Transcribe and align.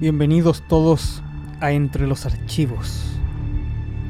Bienvenidos 0.00 0.62
todos 0.66 1.22
a 1.60 1.72
Entre 1.72 2.06
los 2.06 2.24
Archivos. 2.24 3.04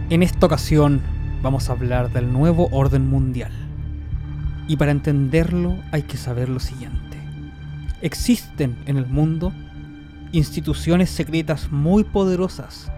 En 0.08 0.22
esta 0.22 0.46
ocasión 0.46 1.00
vamos 1.42 1.68
a 1.68 1.72
hablar 1.72 2.12
del 2.12 2.32
nuevo 2.32 2.68
orden 2.70 3.10
mundial. 3.10 3.50
Y 4.68 4.76
para 4.76 4.92
entenderlo 4.92 5.74
hay 5.90 6.04
que 6.04 6.16
saber 6.16 6.48
lo 6.48 6.60
siguiente. 6.60 7.18
Existen 8.02 8.76
en 8.86 8.98
el 8.98 9.06
mundo 9.06 9.52
instituciones 10.30 11.10
secretas 11.10 11.72
muy 11.72 12.04
poderosas 12.04 12.92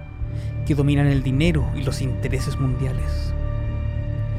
que 0.66 0.74
dominan 0.74 1.06
el 1.06 1.22
dinero 1.22 1.66
y 1.74 1.84
los 1.84 2.02
intereses 2.02 2.61
mundiales. 2.61 3.32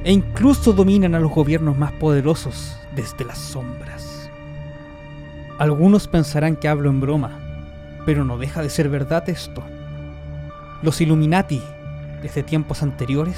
E 0.04 0.12
incluso 0.12 0.74
dominan 0.74 1.16
a 1.16 1.20
los 1.20 1.32
gobiernos 1.32 1.76
más 1.76 1.92
poderosos 1.94 2.78
desde 2.96 3.26
las 3.26 3.40
sombras. 3.40 4.30
Algunos 5.58 6.08
pensarán 6.08 6.56
que 6.56 6.68
hablo 6.68 6.92
en 6.92 7.02
broma, 7.02 7.43
pero 8.06 8.26
no 8.26 8.38
deja 8.38 8.62
de 8.62 8.70
ser 8.70 8.90
verdad 8.90 9.28
esto. 9.30 9.64
Los 10.82 11.00
Illuminati, 11.02 11.62
desde 12.22 12.44
tiempos 12.44 12.84
anteriores, 12.84 13.38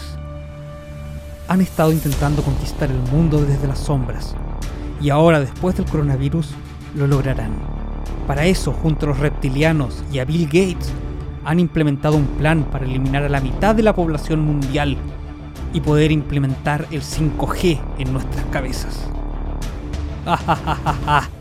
han 1.48 1.62
estado 1.62 1.91
intentando 1.91 2.41
conquistar 2.41 2.90
el 2.90 3.00
mundo 3.12 3.41
desde 3.41 3.68
las 3.68 3.80
sombras, 3.80 4.36
y 5.02 5.10
ahora 5.10 5.40
después 5.40 5.76
del 5.76 5.86
coronavirus 5.86 6.52
lo 6.96 7.08
lograrán. 7.08 7.54
Para 8.28 8.46
eso, 8.46 8.72
junto 8.74 9.05
a 9.05 9.10
los 9.10 9.20
reptilianos 9.20 10.04
y 10.12 10.20
a 10.20 10.26
Bill 10.26 10.46
Gates, 10.46 10.91
han 11.44 11.60
implementado 11.60 12.18
un 12.18 12.26
plan 12.26 12.63
para 12.63 12.86
eliminar 12.86 13.24
a 13.24 13.30
la 13.30 13.40
mitad 13.40 13.76
de 13.76 13.84
la 13.84 13.94
población 13.94 14.40
mundial 14.40 14.98
y 15.74 15.82
poder 15.82 16.12
implementar 16.12 16.88
el 16.90 17.02
5G 17.02 17.80
en 18.00 18.13
nuestras 18.13 18.46
cabezas. 18.46 19.08
Ahora 20.26 21.35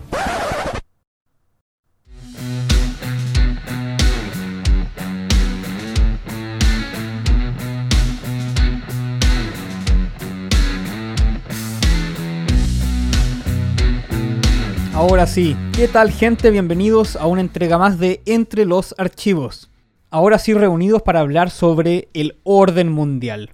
sí, 15.34 15.56
¿qué 15.72 15.88
tal 15.88 16.12
gente? 16.12 16.52
Bienvenidos 16.52 17.16
a 17.16 17.26
una 17.26 17.40
entrega 17.40 17.76
más 17.76 17.98
de 17.98 18.22
Entre 18.24 18.64
los 18.64 18.94
Archivos. 18.98 19.68
Ahora 20.08 20.38
sí 20.38 20.54
reunidos 20.54 21.02
para 21.02 21.18
hablar 21.18 21.50
sobre 21.50 22.08
el 22.14 22.38
orden 22.44 22.92
mundial. 22.92 23.50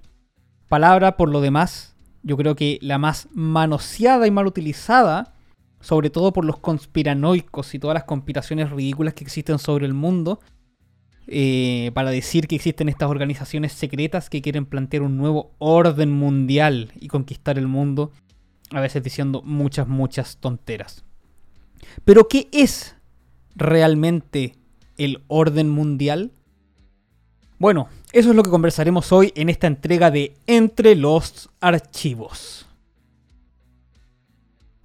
Palabra 0.67 1.17
por 1.17 1.29
lo 1.29 1.41
demás, 1.41 1.95
yo 2.21 2.37
creo 2.37 2.55
que 2.55 2.77
la 2.83 2.99
más 2.99 3.29
manoseada 3.31 4.27
y 4.27 4.31
mal 4.31 4.45
utilizada, 4.45 5.33
sobre 5.79 6.11
todo 6.11 6.33
por 6.33 6.45
los 6.45 6.59
conspiranoicos 6.59 7.73
y 7.73 7.79
todas 7.79 7.95
las 7.95 8.03
conspiraciones 8.03 8.69
ridículas 8.69 9.15
que 9.15 9.23
existen 9.23 9.57
sobre 9.57 9.87
el 9.87 9.95
mundo, 9.95 10.39
eh, 11.25 11.89
para 11.95 12.11
decir 12.11 12.47
que 12.47 12.57
existen 12.57 12.89
estas 12.89 13.09
organizaciones 13.09 13.73
secretas 13.73 14.29
que 14.29 14.43
quieren 14.43 14.67
plantear 14.67 15.01
un 15.01 15.17
nuevo 15.17 15.55
orden 15.57 16.11
mundial 16.11 16.91
y 16.99 17.07
conquistar 17.07 17.57
el 17.57 17.67
mundo, 17.67 18.11
a 18.69 18.81
veces 18.81 19.01
diciendo 19.01 19.41
muchas, 19.43 19.87
muchas 19.87 20.37
tonteras. 20.37 21.05
Pero 22.05 22.27
¿qué 22.27 22.47
es 22.51 22.95
realmente 23.55 24.55
el 24.97 25.23
orden 25.27 25.69
mundial? 25.69 26.31
Bueno, 27.57 27.89
eso 28.11 28.29
es 28.31 28.35
lo 28.35 28.43
que 28.43 28.49
conversaremos 28.49 29.11
hoy 29.11 29.31
en 29.35 29.49
esta 29.49 29.67
entrega 29.67 30.09
de 30.11 30.35
Entre 30.47 30.95
los 30.95 31.49
Archivos. 31.59 32.65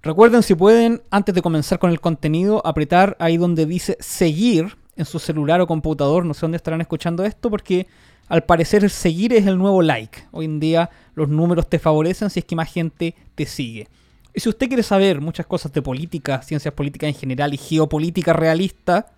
Recuerden 0.03 0.43
si 0.43 0.55
pueden, 0.55 1.03
antes 1.11 1.35
de 1.35 1.43
comenzar 1.43 1.79
con 1.79 1.91
el 1.91 2.01
contenido, 2.01 2.65
apretar 2.65 3.17
ahí 3.19 3.39
donde 3.39 3.67
dice 3.67 3.97
seguir 3.99 4.77
en 4.95 5.05
su 5.05 5.19
celular 5.19 5.61
o 5.61 5.67
computador, 5.67 6.25
no 6.25 6.33
sé 6.33 6.43
dónde 6.43 6.57
estarán 6.57 6.81
escuchando 6.81 7.25
esto, 7.25 7.51
porque 7.51 7.87
al 8.29 8.45
parecer 8.45 8.89
seguir 8.91 9.33
es 9.33 9.47
el 9.47 9.59
nuevo 9.59 9.83
like. 9.83 10.27
Hoy 10.31 10.45
en 10.45 10.61
día 10.61 10.91
los 11.15 11.29
números 11.29 11.69
te 11.69 11.79
favorecen 11.79 12.31
si 12.31 12.41
es 12.41 12.45
que 12.45 12.57
más 12.57 12.73
gente 12.73 13.15
te 13.35 13.47
sigue. 13.47 13.89
Y 14.37 14.41
si 14.41 14.51
usted 14.51 14.69
quiere 14.69 14.83
saber 14.83 15.23
muchas 15.23 15.47
cosas 15.47 15.73
de 15.73 15.81
política, 15.81 16.43
ciencias 16.43 16.75
políticas 16.75 17.09
en 17.09 17.15
general 17.15 17.55
y 17.55 17.57
geopolítica 17.57 18.35
realista, 18.35 19.15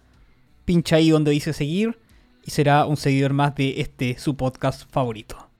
pincha 0.64 0.94
ahí 0.94 1.10
donde 1.10 1.32
dice 1.32 1.52
seguir 1.52 1.98
y 2.44 2.52
será 2.52 2.86
un 2.86 2.96
seguidor 2.96 3.32
más 3.32 3.56
de 3.56 3.80
este 3.80 4.16
su 4.16 4.36
podcast 4.36 4.88
favorito. 4.92 5.50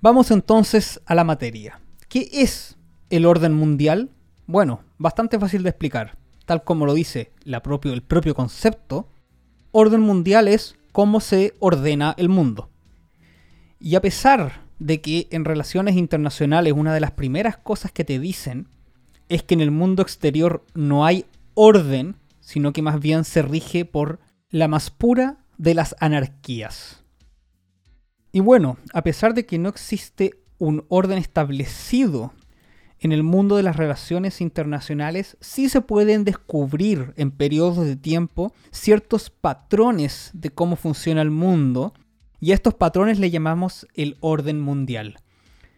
Vamos 0.00 0.30
entonces 0.30 1.02
a 1.04 1.14
la 1.14 1.24
materia. 1.24 1.82
¿Qué 2.08 2.30
es 2.32 2.78
el 3.10 3.26
orden 3.26 3.52
mundial? 3.52 4.08
Bueno, 4.46 4.80
bastante 4.96 5.38
fácil 5.38 5.62
de 5.62 5.68
explicar. 5.68 6.16
Tal 6.46 6.64
como 6.64 6.86
lo 6.86 6.94
dice 6.94 7.32
el 7.44 8.02
propio 8.02 8.34
concepto, 8.34 9.10
orden 9.72 10.00
mundial 10.00 10.48
es 10.48 10.76
cómo 10.92 11.20
se 11.20 11.54
ordena 11.58 12.14
el 12.16 12.30
mundo. 12.30 12.70
Y 13.78 13.94
a 13.94 14.00
pesar 14.00 14.67
de 14.78 15.00
que 15.00 15.28
en 15.30 15.44
relaciones 15.44 15.96
internacionales 15.96 16.72
una 16.76 16.94
de 16.94 17.00
las 17.00 17.12
primeras 17.12 17.56
cosas 17.56 17.92
que 17.92 18.04
te 18.04 18.18
dicen 18.18 18.68
es 19.28 19.42
que 19.42 19.54
en 19.54 19.60
el 19.60 19.70
mundo 19.70 20.02
exterior 20.02 20.64
no 20.74 21.04
hay 21.04 21.26
orden, 21.54 22.16
sino 22.40 22.72
que 22.72 22.82
más 22.82 23.00
bien 23.00 23.24
se 23.24 23.42
rige 23.42 23.84
por 23.84 24.20
la 24.50 24.68
más 24.68 24.90
pura 24.90 25.38
de 25.58 25.74
las 25.74 25.94
anarquías. 26.00 27.02
Y 28.32 28.40
bueno, 28.40 28.78
a 28.92 29.02
pesar 29.02 29.34
de 29.34 29.44
que 29.44 29.58
no 29.58 29.68
existe 29.68 30.34
un 30.58 30.84
orden 30.88 31.18
establecido 31.18 32.32
en 33.00 33.12
el 33.12 33.22
mundo 33.22 33.56
de 33.56 33.62
las 33.62 33.76
relaciones 33.76 34.40
internacionales, 34.40 35.36
sí 35.40 35.68
se 35.68 35.80
pueden 35.80 36.24
descubrir 36.24 37.12
en 37.16 37.30
periodos 37.30 37.84
de 37.86 37.96
tiempo 37.96 38.52
ciertos 38.70 39.30
patrones 39.30 40.30
de 40.34 40.50
cómo 40.50 40.76
funciona 40.76 41.22
el 41.22 41.30
mundo 41.30 41.94
y 42.40 42.52
a 42.52 42.54
estos 42.54 42.74
patrones 42.74 43.18
le 43.18 43.30
llamamos 43.30 43.86
el 43.94 44.16
orden 44.20 44.60
mundial. 44.60 45.16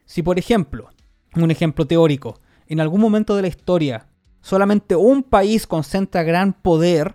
Si 0.04 0.22
por 0.22 0.38
ejemplo, 0.38 0.90
un 1.36 1.50
ejemplo 1.50 1.86
teórico, 1.86 2.40
en 2.66 2.80
algún 2.80 3.00
momento 3.00 3.36
de 3.36 3.42
la 3.42 3.48
historia 3.48 4.06
solamente 4.40 4.96
un 4.96 5.22
país 5.22 5.66
concentra 5.66 6.22
gran 6.22 6.52
poder 6.52 7.14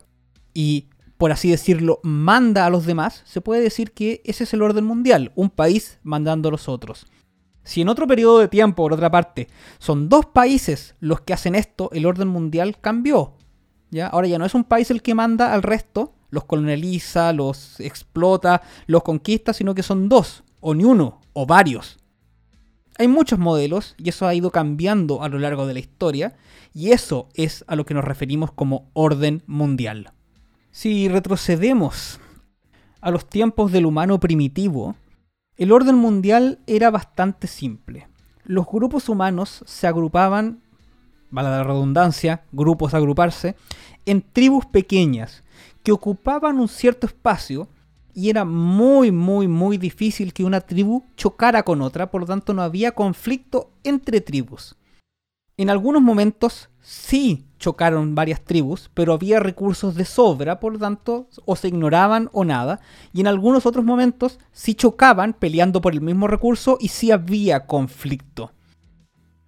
y, 0.53 0.89
por 1.17 1.31
así 1.31 1.49
decirlo, 1.49 1.99
manda 2.03 2.65
a 2.65 2.69
los 2.69 2.85
demás, 2.85 3.23
se 3.25 3.41
puede 3.41 3.61
decir 3.61 3.91
que 3.91 4.21
ese 4.25 4.43
es 4.43 4.53
el 4.53 4.61
orden 4.61 4.85
mundial, 4.85 5.31
un 5.35 5.49
país 5.49 5.99
mandando 6.03 6.49
a 6.49 6.51
los 6.51 6.69
otros. 6.69 7.07
Si 7.63 7.81
en 7.81 7.89
otro 7.89 8.07
periodo 8.07 8.39
de 8.39 8.47
tiempo, 8.47 8.83
por 8.83 8.93
otra 8.93 9.09
parte, 9.09 9.47
son 9.79 10.07
dos 10.07 10.27
países 10.27 10.95
los 10.99 11.21
que 11.21 11.33
hacen 11.33 11.55
esto, 11.55 11.89
el 11.93 12.05
orden 12.05 12.27
mundial 12.27 12.77
cambió. 12.79 13.33
¿ya? 13.89 14.07
Ahora 14.07 14.27
ya 14.27 14.37
no 14.37 14.45
es 14.45 14.53
un 14.53 14.63
país 14.63 14.91
el 14.91 15.01
que 15.01 15.15
manda 15.15 15.51
al 15.51 15.63
resto, 15.63 16.13
los 16.35 16.45
colonializa, 16.45 17.33
los 17.33 17.79
explota, 17.79 18.61
los 18.85 19.01
conquista, 19.01 19.53
sino 19.53 19.73
que 19.73 19.81
son 19.81 20.07
dos, 20.07 20.43
o 20.59 20.75
ni 20.75 20.83
uno, 20.83 21.21
o 21.33 21.47
varios. 21.47 21.97
Hay 22.97 23.07
muchos 23.07 23.39
modelos 23.39 23.95
y 23.97 24.09
eso 24.09 24.27
ha 24.27 24.35
ido 24.35 24.51
cambiando 24.51 25.23
a 25.23 25.29
lo 25.29 25.39
largo 25.39 25.65
de 25.65 25.73
la 25.73 25.79
historia 25.79 26.35
y 26.73 26.91
eso 26.91 27.29
es 27.33 27.65
a 27.67 27.75
lo 27.75 27.85
que 27.85 27.93
nos 27.93 28.05
referimos 28.05 28.51
como 28.51 28.89
orden 28.93 29.41
mundial. 29.47 30.11
Si 30.71 31.07
retrocedemos 31.07 32.19
a 33.01 33.11
los 33.11 33.27
tiempos 33.27 33.71
del 33.71 33.85
humano 33.85 34.19
primitivo, 34.19 34.95
el 35.57 35.71
orden 35.71 35.95
mundial 35.95 36.59
era 36.67 36.91
bastante 36.91 37.47
simple. 37.47 38.07
Los 38.43 38.65
grupos 38.65 39.07
humanos 39.07 39.63
se 39.65 39.87
agrupaban, 39.87 40.61
vale 41.31 41.49
la 41.49 41.63
redundancia, 41.63 42.43
grupos 42.51 42.93
agruparse, 42.93 43.55
en 44.05 44.21
tribus 44.21 44.65
pequeñas 44.65 45.44
que 45.85 45.91
ocupaban 45.91 46.59
un 46.59 46.67
cierto 46.67 47.05
espacio 47.05 47.69
y 48.11 48.31
era 48.31 48.43
muy, 48.43 49.11
muy, 49.11 49.47
muy 49.47 49.77
difícil 49.77 50.33
que 50.33 50.43
una 50.43 50.61
tribu 50.61 51.03
chocara 51.15 51.61
con 51.61 51.81
otra, 51.83 52.09
por 52.09 52.21
lo 52.21 52.27
tanto 52.27 52.55
no 52.55 52.63
había 52.63 52.93
conflicto 52.93 53.69
entre 53.83 54.19
tribus. 54.19 54.75
En 55.57 55.69
algunos 55.69 56.01
momentos 56.01 56.69
sí 56.81 57.45
chocaron 57.59 58.15
varias 58.15 58.41
tribus, 58.41 58.89
pero 58.95 59.13
había 59.13 59.39
recursos 59.39 59.93
de 59.93 60.05
sobra, 60.05 60.59
por 60.59 60.73
lo 60.73 60.79
tanto 60.79 61.29
o 61.45 61.55
se 61.55 61.67
ignoraban 61.67 62.29
o 62.33 62.45
nada, 62.45 62.79
y 63.13 63.21
en 63.21 63.27
algunos 63.27 63.67
otros 63.67 63.85
momentos 63.85 64.39
sí 64.51 64.73
chocaban 64.73 65.33
peleando 65.33 65.81
por 65.81 65.93
el 65.93 66.01
mismo 66.01 66.27
recurso 66.27 66.79
y 66.81 66.87
sí 66.87 67.11
había 67.11 67.67
conflicto. 67.67 68.53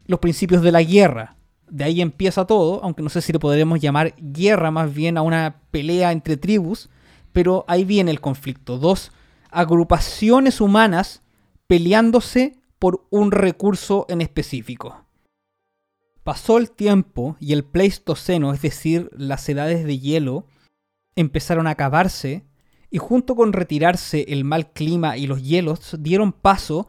Los 0.06 0.20
principios 0.20 0.62
de 0.62 0.72
la 0.72 0.84
guerra, 0.84 1.37
de 1.70 1.84
ahí 1.84 2.02
empieza 2.02 2.46
todo, 2.46 2.84
aunque 2.84 3.04
no 3.04 3.10
sé 3.10 3.22
si 3.22 3.34
le 3.34 3.40
podremos 3.40 3.80
llamar 3.80 4.16
guerra 4.18 4.72
más 4.72 4.94
bien 4.94 5.18
a 5.18 5.22
una 5.22 5.62
pelea 5.72 6.12
entre 6.12 6.38
tribus, 6.38 6.90
pero 7.34 7.66
ahí 7.68 7.86
viene 7.86 8.12
el 8.12 8.22
conflicto. 8.22 8.78
Dos 8.78 9.12
agrupaciones 9.52 10.62
humanas 10.62 11.22
peleándose 11.68 12.60
por 12.80 13.06
un 13.10 13.32
recurso 13.32 14.06
en 14.10 14.22
específico. 14.22 15.06
Pasó 16.24 16.58
el 16.58 16.72
tiempo 16.72 17.38
y 17.40 17.54
el 17.54 17.64
Pleistoceno, 17.64 18.54
es 18.54 18.62
decir, 18.62 19.10
las 19.16 19.48
edades 19.48 19.86
de 19.86 20.00
hielo, 20.00 20.46
empezaron 21.16 21.68
a 21.68 21.72
acabarse 21.72 22.46
y 22.90 22.98
junto 22.98 23.36
con 23.36 23.54
retirarse 23.54 24.26
el 24.30 24.44
mal 24.44 24.72
clima 24.72 25.18
y 25.18 25.28
los 25.28 25.42
hielos 25.42 25.96
dieron 26.00 26.32
paso 26.32 26.88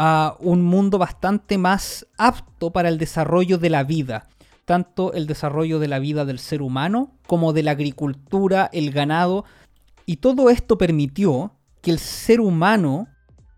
a 0.00 0.36
un 0.38 0.62
mundo 0.62 0.96
bastante 0.96 1.58
más 1.58 2.06
apto 2.16 2.70
para 2.70 2.88
el 2.88 2.98
desarrollo 2.98 3.58
de 3.58 3.68
la 3.68 3.84
vida. 3.84 4.28
tanto 4.64 5.14
el 5.14 5.26
desarrollo 5.26 5.78
de 5.78 5.88
la 5.88 5.98
vida 5.98 6.26
del 6.26 6.38
ser 6.38 6.60
humano 6.60 7.16
como 7.26 7.54
de 7.54 7.62
la 7.62 7.70
agricultura, 7.70 8.68
el 8.70 8.90
ganado, 8.92 9.46
y 10.04 10.16
todo 10.18 10.50
esto 10.50 10.76
permitió 10.76 11.54
que 11.80 11.90
el 11.90 11.98
ser 11.98 12.42
humano 12.42 13.08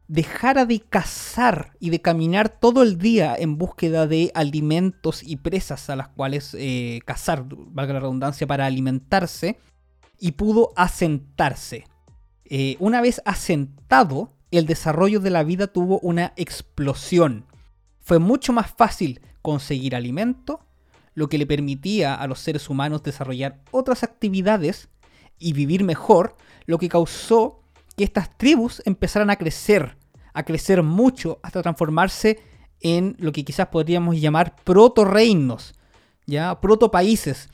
dejara 0.07 0.67
de 0.67 0.81
cazar 0.81 1.73
y 1.81 1.91
de 1.91 2.01
caminar 2.01 2.49
todo 2.49 2.85
el 2.85 2.99
día 2.99 3.35
en 3.37 3.59
búsqueda 3.59 4.07
de 4.07 4.31
alimentos 4.35 5.23
y 5.25 5.37
presas 5.37 5.91
a 5.91 5.97
las 5.97 6.09
cuales 6.09 6.55
eh, 6.59 7.01
cazar, 7.05 7.45
valga 7.49 7.95
la 7.95 8.01
redundancia, 8.01 8.47
para 8.47 8.67
alimentarse, 8.67 9.59
y 10.21 10.33
pudo 10.33 10.73
asentarse. 10.77 11.87
Eh, 12.45 12.77
una 12.79 13.01
vez 13.01 13.21
asentado, 13.25 14.33
el 14.59 14.67
desarrollo 14.67 15.21
de 15.21 15.31
la 15.31 15.43
vida 15.45 15.67
tuvo 15.67 16.01
una 16.01 16.33
explosión. 16.37 17.47
Fue 18.01 18.19
mucho 18.19 18.53
más 18.53 18.71
fácil 18.71 19.21
conseguir 19.43 19.95
alimento, 19.95 20.67
lo 21.15 21.29
que 21.29 21.39
le 21.39 21.47
permitía 21.47 22.15
a 22.15 22.27
los 22.27 22.41
seres 22.41 22.69
humanos 22.69 23.03
desarrollar 23.03 23.63
otras 23.71 24.03
actividades 24.03 24.89
y 25.39 25.53
vivir 25.53 25.85
mejor, 25.85 26.37
lo 26.67 26.79
que 26.79 26.89
causó 26.89 27.63
que 27.97 28.05
estas 28.05 28.37
tribus 28.37 28.83
empezaran 28.85 29.31
a 29.31 29.37
crecer 29.37 29.97
a 30.33 30.45
crecer 30.45 30.83
mucho 30.83 31.39
hasta 31.43 31.63
transformarse 31.63 32.41
en 32.81 33.17
lo 33.19 33.33
que 33.33 33.45
quizás 33.45 33.69
podríamos 33.69 34.21
llamar 34.21 34.57
proto-reinos, 34.65 35.75
¿ya? 36.27 36.61
proto-países. 36.61 37.49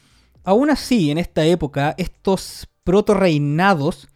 Aún 0.45 0.71
así, 0.71 1.11
en 1.11 1.19
esta 1.19 1.45
época, 1.45 1.95
estos 1.99 2.69
proto-reinados 2.85 4.09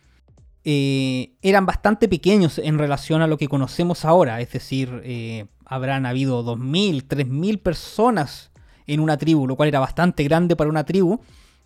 eh, 0.65 1.37
eran 1.43 1.67
bastante 1.67 2.09
pequeños 2.09 2.59
en 2.59 2.79
relación 2.79 3.23
a 3.23 3.27
lo 3.27 3.39
que 3.39 3.49
conocemos 3.49 4.05
ahora, 4.05 4.41
es 4.41 4.53
decir, 4.53 5.01
eh, 5.05 5.47
habrán 5.65 6.05
habido 6.05 6.45
2.000, 6.45 7.07
3.000 7.07 7.63
personas 7.63 8.51
en 8.87 9.01
una 9.01 9.17
tribu, 9.17 9.47
lo 9.47 9.57
cual 9.57 9.69
era 9.69 9.81
bastante 9.81 10.25
grande 10.25 10.57
para 10.57 10.69
una 10.69 10.85
tribu, 10.85 11.21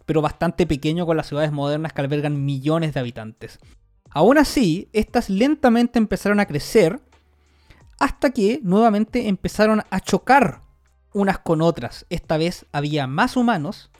pero 0.06 0.22
bastante 0.22 0.66
pequeño 0.66 1.06
con 1.06 1.16
las 1.16 1.26
ciudades 1.26 1.52
modernas 1.52 1.92
que 1.92 2.02
albergan 2.02 2.44
millones 2.44 2.94
de 2.94 3.00
habitantes. 3.00 3.58
Aún 4.10 4.38
así, 4.38 4.88
estas 4.92 5.28
lentamente 5.28 5.98
empezaron 5.98 6.38
a 6.38 6.46
crecer 6.46 7.00
hasta 7.98 8.30
que 8.30 8.60
nuevamente 8.62 9.28
empezaron 9.28 9.82
a 9.90 10.00
chocar 10.00 10.62
unas 11.12 11.38
con 11.38 11.62
otras. 11.62 12.06
Esta 12.10 12.36
vez 12.36 12.66
había 12.72 13.06
más 13.06 13.36
humanos 13.36 13.90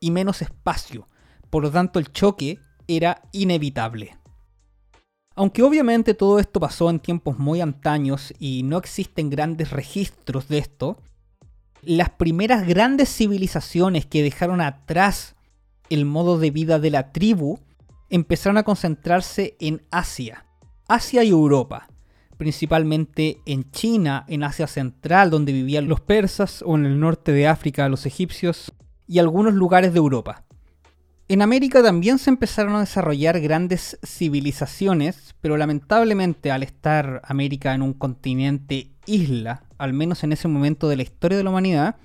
y 0.00 0.10
menos 0.10 0.40
espacio. 0.40 1.08
Por 1.50 1.64
lo 1.64 1.70
tanto, 1.70 1.98
el 1.98 2.12
choque 2.12 2.60
era 2.86 3.22
inevitable. 3.32 4.17
Aunque 5.38 5.62
obviamente 5.62 6.14
todo 6.14 6.40
esto 6.40 6.58
pasó 6.58 6.90
en 6.90 6.98
tiempos 6.98 7.38
muy 7.38 7.60
antaños 7.60 8.34
y 8.40 8.64
no 8.64 8.76
existen 8.76 9.30
grandes 9.30 9.70
registros 9.70 10.48
de 10.48 10.58
esto, 10.58 10.96
las 11.80 12.10
primeras 12.10 12.66
grandes 12.66 13.08
civilizaciones 13.08 14.04
que 14.04 14.24
dejaron 14.24 14.60
atrás 14.60 15.36
el 15.90 16.06
modo 16.06 16.40
de 16.40 16.50
vida 16.50 16.80
de 16.80 16.90
la 16.90 17.12
tribu 17.12 17.60
empezaron 18.10 18.56
a 18.56 18.64
concentrarse 18.64 19.56
en 19.60 19.86
Asia, 19.92 20.44
Asia 20.88 21.22
y 21.22 21.28
Europa, 21.28 21.86
principalmente 22.36 23.38
en 23.46 23.70
China, 23.70 24.24
en 24.26 24.42
Asia 24.42 24.66
Central, 24.66 25.30
donde 25.30 25.52
vivían 25.52 25.86
los 25.86 26.00
persas, 26.00 26.64
o 26.66 26.74
en 26.74 26.84
el 26.84 26.98
norte 26.98 27.30
de 27.30 27.46
África, 27.46 27.88
los 27.88 28.06
egipcios, 28.06 28.72
y 29.06 29.20
algunos 29.20 29.54
lugares 29.54 29.92
de 29.92 29.98
Europa. 29.98 30.47
En 31.30 31.42
América 31.42 31.82
también 31.82 32.18
se 32.18 32.30
empezaron 32.30 32.74
a 32.74 32.80
desarrollar 32.80 33.38
grandes 33.40 33.98
civilizaciones, 34.02 35.34
pero 35.42 35.58
lamentablemente 35.58 36.50
al 36.50 36.62
estar 36.62 37.20
América 37.22 37.74
en 37.74 37.82
un 37.82 37.92
continente 37.92 38.92
isla, 39.04 39.62
al 39.76 39.92
menos 39.92 40.24
en 40.24 40.32
ese 40.32 40.48
momento 40.48 40.88
de 40.88 40.96
la 40.96 41.02
historia 41.02 41.36
de 41.36 41.44
la 41.44 41.50
humanidad, 41.50 41.96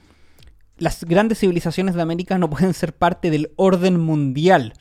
las 0.77 1.05
grandes 1.05 1.39
civilizaciones 1.39 1.95
de 1.95 2.01
América 2.01 2.37
no 2.37 2.49
pueden 2.49 2.73
ser 2.73 2.93
parte 2.93 3.29
del 3.29 3.53
orden 3.55 3.97
mundial, 3.97 4.73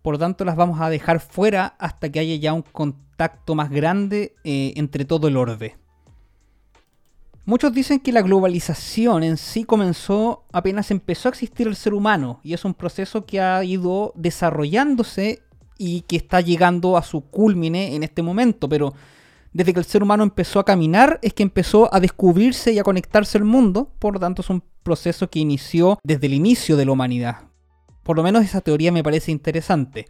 por 0.00 0.16
tanto 0.16 0.46
las 0.46 0.56
vamos 0.56 0.80
a 0.80 0.88
dejar 0.88 1.20
fuera 1.20 1.74
hasta 1.78 2.10
que 2.10 2.20
haya 2.20 2.36
ya 2.36 2.54
un 2.54 2.62
contacto 2.62 3.54
más 3.54 3.68
grande 3.68 4.34
eh, 4.44 4.72
entre 4.76 5.04
todo 5.04 5.28
el 5.28 5.36
orbe. 5.36 5.76
Muchos 7.50 7.72
dicen 7.72 7.98
que 7.98 8.12
la 8.12 8.22
globalización 8.22 9.24
en 9.24 9.36
sí 9.36 9.64
comenzó 9.64 10.44
apenas 10.52 10.92
empezó 10.92 11.28
a 11.28 11.30
existir 11.30 11.66
el 11.66 11.74
ser 11.74 11.94
humano 11.94 12.38
y 12.44 12.54
es 12.54 12.64
un 12.64 12.74
proceso 12.74 13.26
que 13.26 13.40
ha 13.40 13.64
ido 13.64 14.12
desarrollándose 14.14 15.42
y 15.76 16.02
que 16.02 16.14
está 16.14 16.40
llegando 16.40 16.96
a 16.96 17.02
su 17.02 17.22
culmine 17.22 17.96
en 17.96 18.04
este 18.04 18.22
momento, 18.22 18.68
pero 18.68 18.94
desde 19.52 19.72
que 19.72 19.80
el 19.80 19.84
ser 19.84 20.04
humano 20.04 20.22
empezó 20.22 20.60
a 20.60 20.64
caminar 20.64 21.18
es 21.22 21.34
que 21.34 21.42
empezó 21.42 21.92
a 21.92 21.98
descubrirse 21.98 22.72
y 22.72 22.78
a 22.78 22.84
conectarse 22.84 23.36
al 23.36 23.44
mundo, 23.44 23.90
por 23.98 24.14
lo 24.14 24.20
tanto 24.20 24.42
es 24.42 24.50
un 24.50 24.62
proceso 24.84 25.28
que 25.28 25.40
inició 25.40 25.98
desde 26.04 26.28
el 26.28 26.34
inicio 26.34 26.76
de 26.76 26.84
la 26.84 26.92
humanidad, 26.92 27.48
por 28.04 28.16
lo 28.16 28.22
menos 28.22 28.44
esa 28.44 28.60
teoría 28.60 28.92
me 28.92 29.02
parece 29.02 29.32
interesante. 29.32 30.06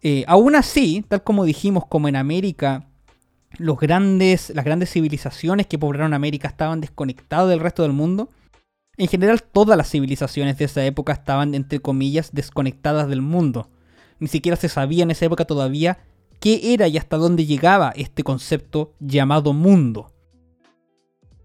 Eh, 0.00 0.24
aún 0.26 0.54
así, 0.54 1.04
tal 1.06 1.22
como 1.22 1.44
dijimos, 1.44 1.84
como 1.86 2.08
en 2.08 2.16
América, 2.16 2.88
los 3.58 3.78
grandes, 3.78 4.50
las 4.54 4.64
grandes 4.64 4.90
civilizaciones 4.90 5.66
que 5.66 5.78
poblaron 5.78 6.14
América 6.14 6.48
estaban 6.48 6.80
desconectadas 6.80 7.48
del 7.48 7.60
resto 7.60 7.82
del 7.82 7.92
mundo, 7.92 8.30
en 8.96 9.08
general 9.08 9.42
todas 9.42 9.76
las 9.76 9.90
civilizaciones 9.90 10.58
de 10.58 10.64
esa 10.64 10.84
época 10.84 11.12
estaban, 11.12 11.54
entre 11.54 11.80
comillas, 11.80 12.30
desconectadas 12.32 13.08
del 13.08 13.22
mundo. 13.22 13.68
Ni 14.18 14.28
siquiera 14.28 14.56
se 14.56 14.68
sabía 14.68 15.02
en 15.02 15.10
esa 15.10 15.26
época 15.26 15.44
todavía 15.44 15.98
qué 16.40 16.72
era 16.72 16.88
y 16.88 16.96
hasta 16.96 17.16
dónde 17.16 17.44
llegaba 17.44 17.92
este 17.96 18.22
concepto 18.22 18.94
llamado 19.00 19.52
mundo. 19.52 20.12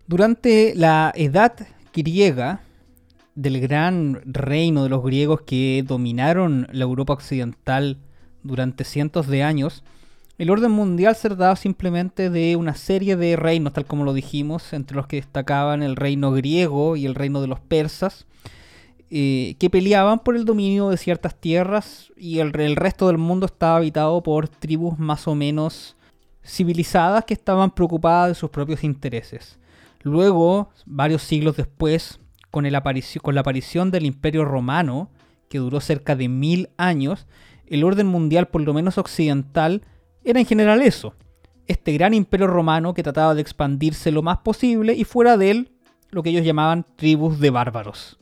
Durante 0.07 0.73
la 0.75 1.11
Edad 1.15 1.67
griega, 1.93 2.61
del 3.35 3.61
gran 3.61 4.21
reino 4.25 4.83
de 4.83 4.89
los 4.89 5.03
griegos 5.03 5.41
que 5.41 5.83
dominaron 5.87 6.67
la 6.71 6.83
Europa 6.83 7.13
occidental 7.13 7.97
durante 8.43 8.83
cientos 8.83 9.27
de 9.27 9.43
años, 9.43 9.83
el 10.41 10.49
orden 10.49 10.71
mundial 10.71 11.15
se 11.15 11.27
trataba 11.27 11.55
simplemente 11.55 12.31
de 12.31 12.55
una 12.55 12.73
serie 12.73 13.15
de 13.15 13.35
reinos, 13.35 13.73
tal 13.73 13.85
como 13.85 14.03
lo 14.03 14.11
dijimos, 14.11 14.73
entre 14.73 14.97
los 14.97 15.05
que 15.05 15.17
destacaban 15.17 15.83
el 15.83 15.95
reino 15.95 16.31
griego 16.31 16.95
y 16.95 17.05
el 17.05 17.13
reino 17.13 17.41
de 17.41 17.47
los 17.47 17.59
persas, 17.59 18.25
eh, 19.11 19.53
que 19.59 19.69
peleaban 19.69 20.17
por 20.17 20.35
el 20.35 20.45
dominio 20.45 20.89
de 20.89 20.97
ciertas 20.97 21.35
tierras 21.35 22.11
y 22.17 22.39
el, 22.39 22.59
el 22.59 22.75
resto 22.75 23.05
del 23.05 23.19
mundo 23.19 23.45
estaba 23.45 23.75
habitado 23.75 24.23
por 24.23 24.47
tribus 24.47 24.97
más 24.97 25.27
o 25.27 25.35
menos 25.35 25.95
civilizadas 26.43 27.23
que 27.25 27.35
estaban 27.35 27.69
preocupadas 27.69 28.29
de 28.29 28.33
sus 28.33 28.49
propios 28.49 28.83
intereses. 28.83 29.59
Luego, 30.01 30.71
varios 30.87 31.21
siglos 31.21 31.55
después, 31.55 32.19
con, 32.49 32.65
el 32.65 32.75
con 33.21 33.35
la 33.35 33.41
aparición 33.41 33.91
del 33.91 34.07
Imperio 34.07 34.43
Romano, 34.43 35.11
que 35.49 35.59
duró 35.59 35.81
cerca 35.81 36.15
de 36.15 36.29
mil 36.29 36.69
años, 36.77 37.27
el 37.67 37.83
orden 37.83 38.07
mundial, 38.07 38.47
por 38.47 38.61
lo 38.61 38.73
menos 38.73 38.97
occidental, 38.97 39.83
era 40.23 40.39
en 40.39 40.45
general 40.45 40.81
eso. 40.81 41.13
Este 41.67 41.93
gran 41.93 42.13
imperio 42.13 42.47
romano 42.47 42.93
que 42.93 43.03
trataba 43.03 43.35
de 43.35 43.41
expandirse 43.41 44.11
lo 44.11 44.21
más 44.21 44.39
posible 44.39 44.93
y 44.93 45.03
fuera 45.03 45.37
de 45.37 45.51
él 45.51 45.71
lo 46.09 46.23
que 46.23 46.29
ellos 46.29 46.45
llamaban 46.45 46.85
tribus 46.95 47.39
de 47.39 47.49
bárbaros. 47.49 48.17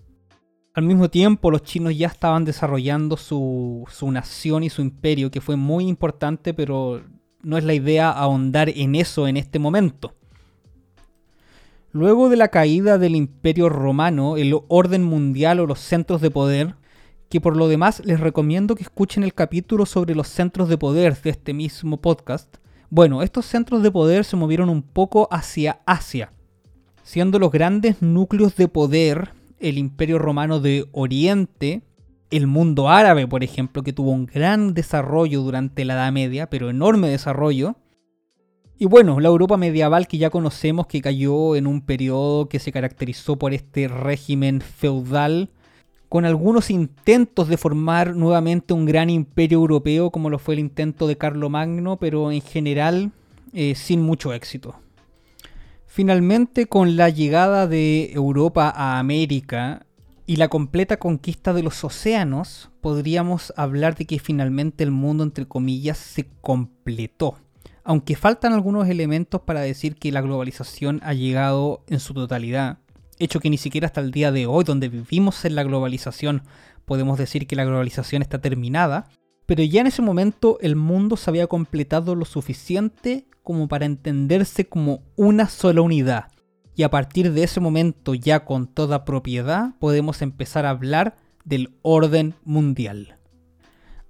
Al 0.75 0.83
mismo 0.83 1.09
tiempo, 1.09 1.49
los 1.49 1.63
chinos 1.63 1.97
ya 1.97 2.07
estaban 2.07 2.45
desarrollando 2.45 3.17
su, 3.17 3.85
su, 3.89 4.11
nación 4.11 4.63
y 4.63 4.69
su 4.69 4.81
imperio, 4.81 5.31
que 5.31 5.41
fue 5.41 5.55
muy 5.55 5.87
importante, 5.87 6.53
pero 6.53 7.01
no 7.41 7.57
es 7.57 7.63
la 7.63 7.73
idea 7.73 8.11
ahondar 8.11 8.69
en 8.69 8.95
eso 8.95 9.27
en 9.27 9.35
este 9.35 9.57
momento. 9.57 10.13
Luego 11.91 12.29
de 12.29 12.37
la 12.37 12.49
caída 12.49 12.99
del 12.99 13.15
Imperio 13.15 13.67
Romano, 13.67 14.37
el 14.37 14.55
orden 14.67 15.03
mundial 15.03 15.59
o 15.59 15.65
los 15.65 15.79
centros 15.79 16.21
de 16.21 16.29
poder, 16.29 16.75
que 17.29 17.39
por 17.39 17.55
lo 17.55 17.67
demás 17.67 18.01
les 18.05 18.19
recomiendo 18.19 18.75
que 18.75 18.83
escuchen 18.83 19.23
el 19.23 19.33
capítulo 19.33 19.85
sobre 19.85 20.15
los 20.15 20.27
centros 20.27 20.67
de 20.67 20.77
poder 20.77 21.19
de 21.21 21.29
este 21.29 21.53
mismo 21.53 22.01
podcast, 22.01 22.57
bueno, 22.89 23.21
estos 23.21 23.45
centros 23.45 23.83
de 23.83 23.91
poder 23.91 24.25
se 24.25 24.35
movieron 24.35 24.69
un 24.69 24.81
poco 24.81 25.27
hacia 25.31 25.79
Asia, 25.85 26.33
siendo 27.03 27.37
los 27.37 27.51
grandes 27.51 28.01
núcleos 28.01 28.55
de 28.55 28.67
poder 28.67 29.33
el 29.59 29.77
Imperio 29.77 30.17
Romano 30.17 30.59
de 30.59 30.87
Oriente, 30.91 31.83
el 32.31 32.47
mundo 32.47 32.89
árabe, 32.89 33.27
por 33.27 33.43
ejemplo, 33.43 33.83
que 33.83 33.93
tuvo 33.93 34.11
un 34.11 34.25
gran 34.25 34.73
desarrollo 34.73 35.41
durante 35.41 35.85
la 35.85 35.93
Edad 35.93 36.11
Media, 36.11 36.49
pero 36.49 36.69
enorme 36.69 37.09
desarrollo, 37.09 37.75
y 38.81 38.85
bueno, 38.85 39.19
la 39.19 39.27
Europa 39.27 39.57
medieval 39.57 40.07
que 40.07 40.17
ya 40.17 40.29
conocemos 40.29 40.87
que 40.87 41.01
cayó 41.01 41.57
en 41.57 41.67
un 41.67 41.81
periodo 41.81 42.47
que 42.47 42.59
se 42.59 42.71
caracterizó 42.71 43.37
por 43.37 43.53
este 43.53 43.89
régimen 43.89 44.61
feudal, 44.61 45.49
con 46.09 46.25
algunos 46.25 46.71
intentos 46.71 47.47
de 47.47 47.57
formar 47.57 48.15
nuevamente 48.15 48.73
un 48.73 48.85
gran 48.85 49.09
imperio 49.09 49.59
europeo 49.59 50.09
como 50.09 50.29
lo 50.29 50.39
fue 50.39 50.55
el 50.55 50.59
intento 50.59 51.07
de 51.07 51.17
Carlomagno, 51.17 51.97
pero 51.97 52.31
en 52.31 52.41
general 52.41 53.11
eh, 53.53 53.75
sin 53.75 54.01
mucho 54.01 54.33
éxito. 54.33 54.75
Finalmente, 55.85 56.67
con 56.67 56.97
la 56.97 57.09
llegada 57.09 57.67
de 57.67 58.11
Europa 58.13 58.73
a 58.75 58.99
América 58.99 59.85
y 60.25 60.35
la 60.35 60.47
completa 60.47 60.97
conquista 60.97 61.53
de 61.53 61.63
los 61.63 61.83
océanos, 61.83 62.69
podríamos 62.81 63.53
hablar 63.55 63.95
de 63.95 64.05
que 64.05 64.19
finalmente 64.19 64.83
el 64.83 64.91
mundo, 64.91 65.23
entre 65.23 65.47
comillas, 65.47 65.97
se 65.97 66.27
completó 66.41 67.37
aunque 67.89 68.15
faltan 68.15 68.53
algunos 68.53 68.87
elementos 68.87 69.41
para 69.41 69.61
decir 69.61 69.95
que 69.95 70.11
la 70.11 70.21
globalización 70.21 71.01
ha 71.03 71.15
llegado 71.15 71.83
en 71.87 71.99
su 71.99 72.13
totalidad, 72.13 72.77
hecho 73.19 73.39
que 73.39 73.49
ni 73.49 73.57
siquiera 73.57 73.87
hasta 73.87 74.01
el 74.01 74.11
día 74.11 74.31
de 74.31 74.47
hoy, 74.47 74.63
donde 74.63 74.89
vivimos 74.89 75.45
en 75.45 75.55
la 75.55 75.63
globalización, 75.63 76.43
podemos 76.85 77.17
decir 77.17 77.45
que 77.45 77.55
la 77.55 77.65
globalización 77.65 78.21
está 78.21 78.39
terminada, 78.39 79.09
pero 79.45 79.63
ya 79.63 79.81
en 79.81 79.87
ese 79.87 80.01
momento 80.01 80.57
el 80.61 80.75
mundo 80.75 81.17
se 81.17 81.29
había 81.29 81.47
completado 81.47 82.15
lo 82.15 82.25
suficiente 82.25 83.27
como 83.43 83.67
para 83.67 83.85
entenderse 83.85 84.67
como 84.67 85.01
una 85.15 85.49
sola 85.49 85.81
unidad. 85.81 86.25
Y 86.75 86.83
a 86.83 86.89
partir 86.89 87.33
de 87.33 87.43
ese 87.43 87.59
momento, 87.59 88.13
ya 88.13 88.45
con 88.45 88.67
toda 88.67 89.05
propiedad, 89.05 89.73
podemos 89.79 90.21
empezar 90.21 90.65
a 90.65 90.69
hablar 90.69 91.17
del 91.43 91.73
orden 91.81 92.35
mundial. 92.45 93.17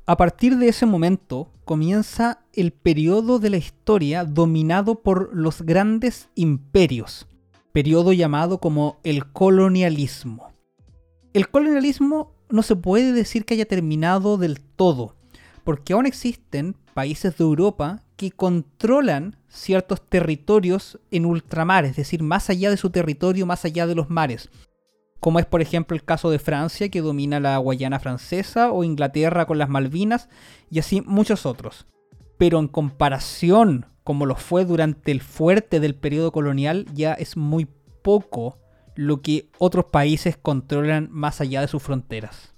A 0.06 0.18
partir 0.18 0.58
de 0.58 0.68
ese 0.68 0.86
momento 0.86 1.54
comienza 1.64 2.42
el 2.52 2.74
periodo 2.74 3.40
de 3.40 3.52
la 3.52 3.58
historia 3.58 4.26
dominado 4.26 5.04
por 5.04 5.30
los 5.34 5.62
grandes 5.62 6.30
imperios, 6.36 7.29
periodo 7.72 8.14
llamado 8.14 8.60
como 8.60 9.00
el 9.04 9.32
colonialismo. 9.32 10.52
El 11.34 11.50
colonialismo 11.50 12.34
no 12.50 12.64
se 12.64 12.76
puede 12.76 13.12
decir 13.14 13.46
que 13.46 13.54
haya 13.54 13.66
terminado 13.66 14.38
del 14.38 14.60
todo, 14.60 15.16
porque 15.64 15.94
aún 15.94 16.06
existen 16.06 16.76
países 16.94 17.38
de 17.38 17.44
Europa 17.44 18.04
que 18.16 18.32
controlan 18.32 19.38
ciertos 19.48 20.02
territorios 20.02 21.00
en 21.12 21.26
ultramar, 21.26 21.86
es 21.86 21.96
decir, 21.96 22.24
más 22.24 22.50
allá 22.50 22.70
de 22.70 22.78
su 22.78 22.90
territorio, 22.90 23.46
más 23.46 23.66
allá 23.66 23.88
de 23.88 23.96
los 23.96 24.10
mares. 24.10 24.50
Como 25.20 25.40
es 25.40 25.46
por 25.46 25.62
ejemplo 25.62 25.96
el 25.96 26.04
caso 26.04 26.30
de 26.30 26.40
Francia 26.40 26.90
que 26.90 27.02
domina 27.02 27.40
la 27.40 27.58
Guayana 27.58 28.00
francesa 28.00 28.72
o 28.72 28.84
Inglaterra 28.84 29.46
con 29.46 29.58
las 29.58 29.70
Malvinas 29.70 30.30
y 30.70 30.80
así 30.80 31.02
muchos 31.02 31.46
otros. 31.46 31.86
Pero 32.38 32.60
en 32.60 32.68
comparación 32.68 33.86
como 34.10 34.26
lo 34.26 34.36
fue 34.36 34.66
durante 34.66 35.12
el 35.12 35.22
fuerte 35.22 35.80
del 35.80 35.94
periodo 35.94 36.32
colonial 36.32 36.88
ya 36.96 37.14
es 37.14 37.38
muy 37.38 37.68
poco 38.02 38.58
lo 38.96 39.22
que 39.22 39.52
otros 39.60 39.86
países 39.86 40.36
controlan 40.36 41.10
más 41.12 41.42
allá 41.42 41.62
de 41.62 41.68
sus 41.68 41.84
fronteras. 41.84 42.56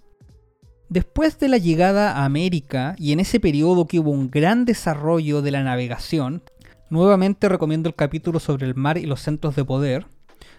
Después 0.87 1.39
de 1.39 1.49
la 1.49 1.57
llegada 1.57 2.13
a 2.13 2.23
América 2.23 2.95
y 2.97 3.11
en 3.11 3.19
ese 3.19 3.41
periodo 3.41 3.85
que 3.85 3.99
hubo 3.99 4.11
un 4.11 4.31
gran 4.31 4.63
desarrollo 4.63 5.41
de 5.41 5.51
la 5.51 5.61
navegación, 5.61 6.41
nuevamente 6.89 7.49
recomiendo 7.49 7.89
el 7.89 7.95
capítulo 7.95 8.39
sobre 8.39 8.65
el 8.65 8.75
mar 8.75 8.97
y 8.97 9.05
los 9.05 9.19
centros 9.19 9.53
de 9.57 9.65
poder. 9.65 10.05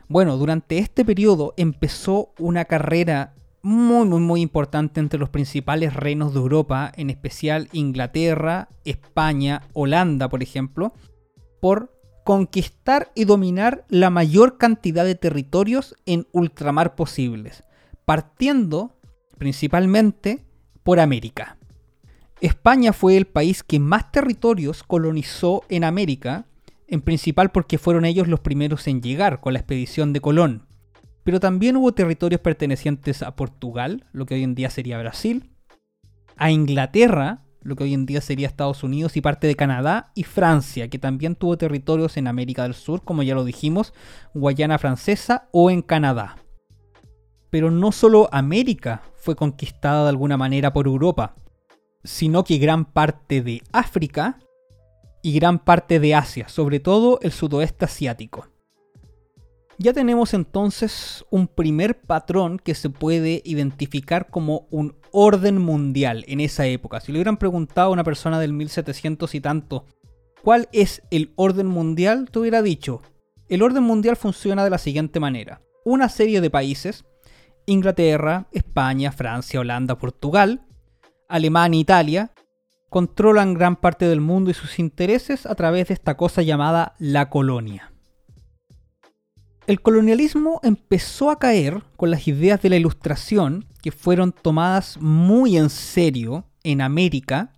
Bueno, 0.09 0.37
durante 0.37 0.77
este 0.77 1.07
periodo 1.07 1.55
empezó 1.57 2.35
una 2.39 2.67
carrera 2.67 3.33
muy 3.63 4.07
muy 4.07 4.21
muy 4.21 4.41
importante 4.41 5.01
entre 5.01 5.19
los 5.19 5.29
principales 5.29 5.95
reinos 5.95 6.35
de 6.35 6.41
Europa, 6.41 6.93
en 6.97 7.11
especial 7.11 7.69
Inglaterra, 7.73 8.69
España, 8.85 9.63
Holanda, 9.73 10.29
por 10.29 10.43
ejemplo, 10.43 10.93
por 11.61 11.93
conquistar 12.25 13.11
y 13.15 13.25
dominar 13.25 13.85
la 13.89 14.11
mayor 14.11 14.59
cantidad 14.59 15.05
de 15.05 15.15
territorios 15.15 15.97
en 16.07 16.27
ultramar 16.33 16.95
posibles, 16.95 17.65
partiendo 18.05 18.97
principalmente 19.39 20.45
por 20.83 21.01
América. 21.01 21.57
España 22.41 22.93
fue 22.93 23.17
el 23.17 23.27
país 23.27 23.63
que 23.63 23.79
más 23.79 24.11
territorios 24.11 24.83
colonizó 24.83 25.63
en 25.69 25.85
América, 25.85 26.47
en 26.89 27.01
principal 27.01 27.53
porque 27.53 27.79
fueron 27.79 28.05
ellos 28.05 28.27
los 28.27 28.41
primeros 28.41 28.87
en 28.89 29.01
llegar 29.01 29.41
con 29.41 29.53
la 29.53 29.61
expedición 29.61 30.13
de 30.13 30.21
Colón. 30.21 30.67
Pero 31.25 31.41
también 31.41 31.77
hubo 31.77 31.93
territorios 31.93 32.41
pertenecientes 32.41 33.23
a 33.23 33.37
Portugal, 33.37 34.07
lo 34.13 34.27
que 34.27 34.35
hoy 34.35 34.43
en 34.43 34.55
día 34.55 34.71
sería 34.71 34.99
Brasil, 34.99 35.51
a 36.37 36.51
Inglaterra, 36.51 37.45
lo 37.63 37.77
que 37.77 37.85
hoy 37.85 37.95
en 37.95 38.07
día 38.07 38.21
sería 38.21 38.49
Estados 38.49 38.83
Unidos 38.83 39.17
y 39.17 39.21
parte 39.21 39.47
de 39.47 39.55
Canadá, 39.55 40.11
y 40.15 40.25
Francia, 40.25 40.89
que 40.89 40.99
también 40.99 41.37
tuvo 41.37 41.57
territorios 41.57 42.17
en 42.17 42.27
América 42.27 42.65
del 42.65 42.75
Sur, 42.75 43.05
como 43.05 43.23
ya 43.23 43.35
lo 43.35 43.45
dijimos, 43.45 43.95
Guayana 44.35 44.79
Francesa 44.79 45.49
o 45.53 45.71
en 45.71 45.83
Canadá. 45.83 46.37
Pero 47.51 47.71
no 47.71 47.93
solo 47.93 48.29
América 48.33 49.03
fue 49.17 49.37
conquistada 49.37 50.03
de 50.05 50.09
alguna 50.09 50.37
manera 50.37 50.73
por 50.73 50.87
Europa, 50.87 51.37
sino 52.03 52.43
que 52.43 52.59
gran 52.59 52.85
parte 52.85 53.43
de 53.43 53.63
África 53.73 54.41
y 55.23 55.35
gran 55.35 55.61
parte 55.61 56.01
de 56.01 56.15
Asia, 56.15 56.49
sobre 56.49 56.81
todo 56.81 57.21
el 57.23 57.31
sudoeste 57.31 57.85
asiático. 57.85 58.52
Ya 59.79 59.93
tenemos 59.93 60.35
entonces 60.35 61.25
un 61.31 61.49
primer 61.49 62.01
patrón 62.01 62.59
que 62.59 62.75
se 62.75 62.91
puede 62.91 63.43
identificar 63.45 64.29
como 64.31 64.67
un 64.71 64.97
orden 65.11 65.59
mundial 65.59 66.25
en 66.29 66.41
esa 66.41 66.67
época. 66.67 67.01
Si 67.01 67.11
le 67.11 67.19
hubieran 67.19 67.37
preguntado 67.37 67.89
a 67.89 67.93
una 67.93 68.05
persona 68.05 68.39
del 68.39 68.53
1700 68.53 69.35
y 69.35 69.41
tanto, 69.41 69.87
¿cuál 70.43 70.69
es 70.73 71.03
el 71.11 71.33
orden 71.37 71.67
mundial? 71.67 72.29
Te 72.31 72.39
hubiera 72.39 72.63
dicho, 72.63 73.03
el 73.49 73.63
orden 73.63 73.83
mundial 73.83 74.17
funciona 74.17 74.65
de 74.65 74.71
la 74.71 74.79
siguiente 74.79 75.21
manera. 75.21 75.63
Una 75.85 76.09
serie 76.09 76.41
de 76.41 76.51
países 76.51 77.05
Inglaterra, 77.67 78.49
España, 78.53 79.13
Francia, 79.13 79.61
Holanda, 79.61 79.99
Portugal, 79.99 80.63
Alemania, 81.29 81.81
Italia, 81.81 82.33
controlan 82.89 83.55
gran 83.55 83.77
parte 83.77 84.07
del 84.07 84.21
mundo 84.21 84.51
y 84.51 84.55
sus 84.55 84.79
intereses 84.79 85.47
a 85.47 85.55
través 85.55 85.89
de 85.89 85.95
esta 85.95 86.17
cosa 86.17 86.43
llamada 86.43 86.95
la 86.99 87.31
colonia. 87.31 87.92
El 89.69 89.81
colonialismo 89.81 90.59
empezó 90.65 91.31
a 91.31 91.39
caer 91.39 91.85
con 91.97 92.11
las 92.11 92.27
ideas 92.27 92.61
de 92.63 92.69
la 92.69 92.77
ilustración 92.77 93.65
que 93.81 93.93
fueron 93.93 94.33
tomadas 94.33 94.99
muy 95.01 95.57
en 95.57 95.71
serio 95.71 96.47
en 96.65 96.81
América 96.81 97.53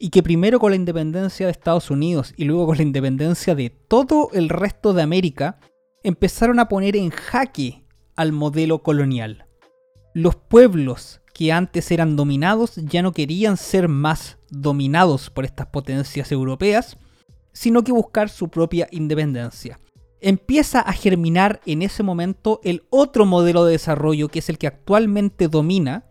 y 0.00 0.10
que 0.10 0.24
primero 0.24 0.58
con 0.58 0.70
la 0.72 0.76
independencia 0.76 1.46
de 1.46 1.52
Estados 1.52 1.92
Unidos 1.92 2.34
y 2.36 2.44
luego 2.44 2.66
con 2.66 2.78
la 2.78 2.82
independencia 2.82 3.54
de 3.54 3.70
todo 3.70 4.30
el 4.32 4.48
resto 4.48 4.92
de 4.94 5.02
América 5.02 5.60
empezaron 6.02 6.58
a 6.58 6.68
poner 6.68 6.96
en 6.96 7.10
jaque 7.10 7.84
al 8.16 8.32
modelo 8.32 8.82
colonial. 8.82 9.46
Los 10.12 10.34
pueblos 10.34 11.20
que 11.34 11.52
antes 11.52 11.92
eran 11.92 12.16
dominados 12.16 12.74
ya 12.76 13.00
no 13.00 13.12
querían 13.12 13.56
ser 13.56 13.88
más 13.88 14.38
dominados 14.50 15.30
por 15.30 15.44
estas 15.44 15.68
potencias 15.68 16.32
europeas, 16.32 16.96
sino 17.52 17.84
que 17.84 17.92
buscar 17.92 18.28
su 18.28 18.48
propia 18.48 18.88
independencia. 18.90 19.78
Empieza 20.26 20.80
a 20.80 20.94
germinar 20.94 21.60
en 21.66 21.82
ese 21.82 22.02
momento 22.02 22.58
el 22.64 22.86
otro 22.88 23.26
modelo 23.26 23.66
de 23.66 23.72
desarrollo 23.72 24.28
que 24.28 24.38
es 24.38 24.48
el 24.48 24.56
que 24.56 24.66
actualmente 24.66 25.48
domina. 25.48 26.06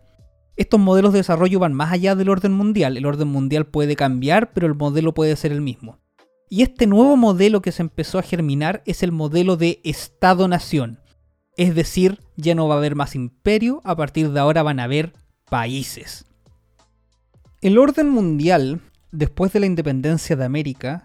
Estos 0.54 0.78
modelos 0.78 1.12
de 1.12 1.18
desarrollo 1.18 1.58
van 1.58 1.72
más 1.72 1.90
allá 1.90 2.14
del 2.14 2.28
orden 2.28 2.52
mundial. 2.52 2.96
El 2.96 3.06
orden 3.06 3.26
mundial 3.26 3.66
puede 3.66 3.96
cambiar, 3.96 4.52
pero 4.52 4.68
el 4.68 4.76
modelo 4.76 5.14
puede 5.14 5.34
ser 5.34 5.50
el 5.50 5.62
mismo. 5.62 5.98
Y 6.48 6.62
este 6.62 6.86
nuevo 6.86 7.16
modelo 7.16 7.60
que 7.60 7.72
se 7.72 7.82
empezó 7.82 8.20
a 8.20 8.22
germinar 8.22 8.84
es 8.86 9.02
el 9.02 9.10
modelo 9.10 9.56
de 9.56 9.80
Estado-Nación. 9.82 11.00
Es 11.56 11.74
decir, 11.74 12.20
ya 12.36 12.54
no 12.54 12.68
va 12.68 12.76
a 12.76 12.78
haber 12.78 12.94
más 12.94 13.16
imperio, 13.16 13.80
a 13.82 13.96
partir 13.96 14.30
de 14.30 14.38
ahora 14.38 14.62
van 14.62 14.78
a 14.78 14.84
haber 14.84 15.12
países. 15.50 16.24
El 17.60 17.78
orden 17.78 18.10
mundial, 18.10 18.80
después 19.10 19.52
de 19.52 19.58
la 19.58 19.66
independencia 19.66 20.36
de 20.36 20.44
América, 20.44 21.04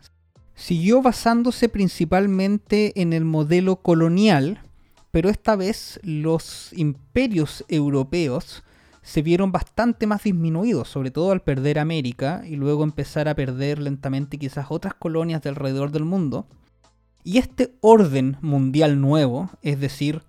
siguió 0.60 1.02
basándose 1.02 1.70
principalmente 1.70 3.02
en 3.02 3.14
el 3.14 3.24
modelo 3.24 3.78
colonial, 3.78 4.62
pero 5.10 5.30
esta 5.30 5.56
vez 5.56 6.00
los 6.04 6.74
imperios 6.74 7.64
europeos 7.70 8.64
se 9.02 9.22
vieron 9.22 9.54
bastante 9.54 10.06
más 10.06 10.24
disminuidos, 10.24 10.90
sobre 10.90 11.12
todo 11.12 11.32
al 11.32 11.42
perder 11.42 11.80
América 11.80 12.44
y 12.46 12.58
luego 12.58 12.84
empezar 12.84 13.30
a 13.30 13.36
perder 13.36 13.80
lentamente 13.80 14.38
quizás 14.38 14.68
otras 14.70 14.94
colonias 14.94 15.42
de 15.42 15.50
alrededor 15.50 15.92
del 15.92 16.04
mundo. 16.04 16.46
Y 17.24 17.38
este 17.38 17.74
orden 17.80 18.38
mundial 18.42 19.00
nuevo, 19.00 19.50
es 19.62 19.80
decir, 19.80 20.24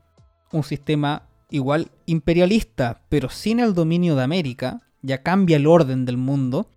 un 0.53 0.63
sistema 0.63 1.25
igual 1.51 1.91
imperialista, 2.07 3.03
pero 3.09 3.31
sin 3.31 3.59
el 3.59 3.75
dominio 3.75 4.15
de 4.15 4.23
América, 4.23 4.81
ya 5.03 5.23
cambia 5.23 5.57
el 5.57 5.67
orden 5.67 6.05
del 6.05 6.17
mundo, 6.17 6.69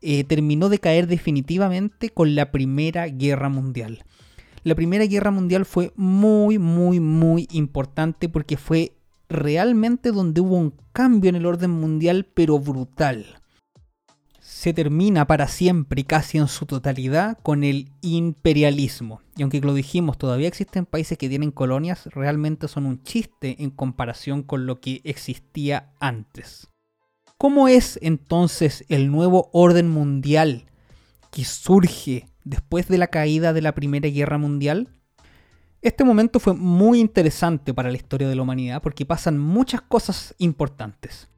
eh, 0.00 0.24
terminó 0.24 0.68
de 0.68 0.78
caer 0.78 1.06
definitivamente 1.06 2.10
con 2.10 2.34
la 2.34 2.50
Primera 2.50 3.08
Guerra 3.08 3.48
Mundial. 3.48 4.04
La 4.64 4.74
Primera 4.74 5.06
Guerra 5.06 5.30
Mundial 5.30 5.64
fue 5.64 5.92
muy, 5.96 6.58
muy, 6.58 7.00
muy 7.00 7.48
importante 7.52 8.28
porque 8.28 8.56
fue 8.56 8.92
realmente 9.28 10.10
donde 10.10 10.40
hubo 10.40 10.56
un 10.56 10.74
cambio 10.92 11.30
en 11.30 11.36
el 11.36 11.46
orden 11.46 11.70
mundial, 11.70 12.26
pero 12.34 12.58
brutal 12.58 13.38
se 14.58 14.72
termina 14.72 15.26
para 15.26 15.46
siempre 15.46 16.04
casi 16.04 16.38
en 16.38 16.48
su 16.48 16.66
totalidad 16.66 17.38
con 17.42 17.62
el 17.62 17.92
imperialismo. 18.00 19.20
Y 19.36 19.42
aunque 19.42 19.60
lo 19.60 19.72
dijimos, 19.72 20.18
todavía 20.18 20.48
existen 20.48 20.84
países 20.84 21.16
que 21.16 21.28
tienen 21.28 21.52
colonias, 21.52 22.06
realmente 22.06 22.66
son 22.66 22.86
un 22.86 23.02
chiste 23.02 23.62
en 23.62 23.70
comparación 23.70 24.42
con 24.42 24.66
lo 24.66 24.80
que 24.80 25.00
existía 25.04 25.92
antes. 26.00 26.67
¿Cómo 27.40 27.68
es 27.68 28.00
entonces 28.02 28.84
el 28.88 29.12
nuevo 29.12 29.48
orden 29.52 29.88
mundial 29.88 30.64
que 31.30 31.44
surge 31.44 32.26
después 32.42 32.88
de 32.88 32.98
la 32.98 33.06
caída 33.06 33.52
de 33.52 33.62
la 33.62 33.76
Primera 33.76 34.08
Guerra 34.08 34.38
Mundial? 34.38 34.88
Este 35.80 36.02
momento 36.02 36.40
fue 36.40 36.54
muy 36.54 36.98
interesante 36.98 37.72
para 37.72 37.92
la 37.92 37.96
historia 37.96 38.28
de 38.28 38.34
la 38.34 38.42
humanidad 38.42 38.82
porque 38.82 39.06
pasan 39.06 39.38
muchas 39.38 39.82
cosas 39.82 40.34
importantes. 40.38 41.28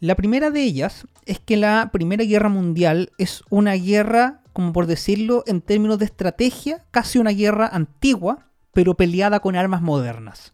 La 0.00 0.14
primera 0.14 0.50
de 0.50 0.62
ellas 0.62 1.06
es 1.26 1.40
que 1.40 1.58
la 1.58 1.90
Primera 1.92 2.24
Guerra 2.24 2.48
Mundial 2.48 3.12
es 3.18 3.44
una 3.50 3.74
guerra, 3.74 4.40
como 4.54 4.72
por 4.72 4.86
decirlo, 4.86 5.44
en 5.46 5.60
términos 5.60 5.98
de 5.98 6.06
estrategia, 6.06 6.86
casi 6.90 7.18
una 7.18 7.32
guerra 7.32 7.66
antigua, 7.66 8.50
pero 8.72 8.94
peleada 8.94 9.40
con 9.40 9.56
armas 9.56 9.82
modernas. 9.82 10.53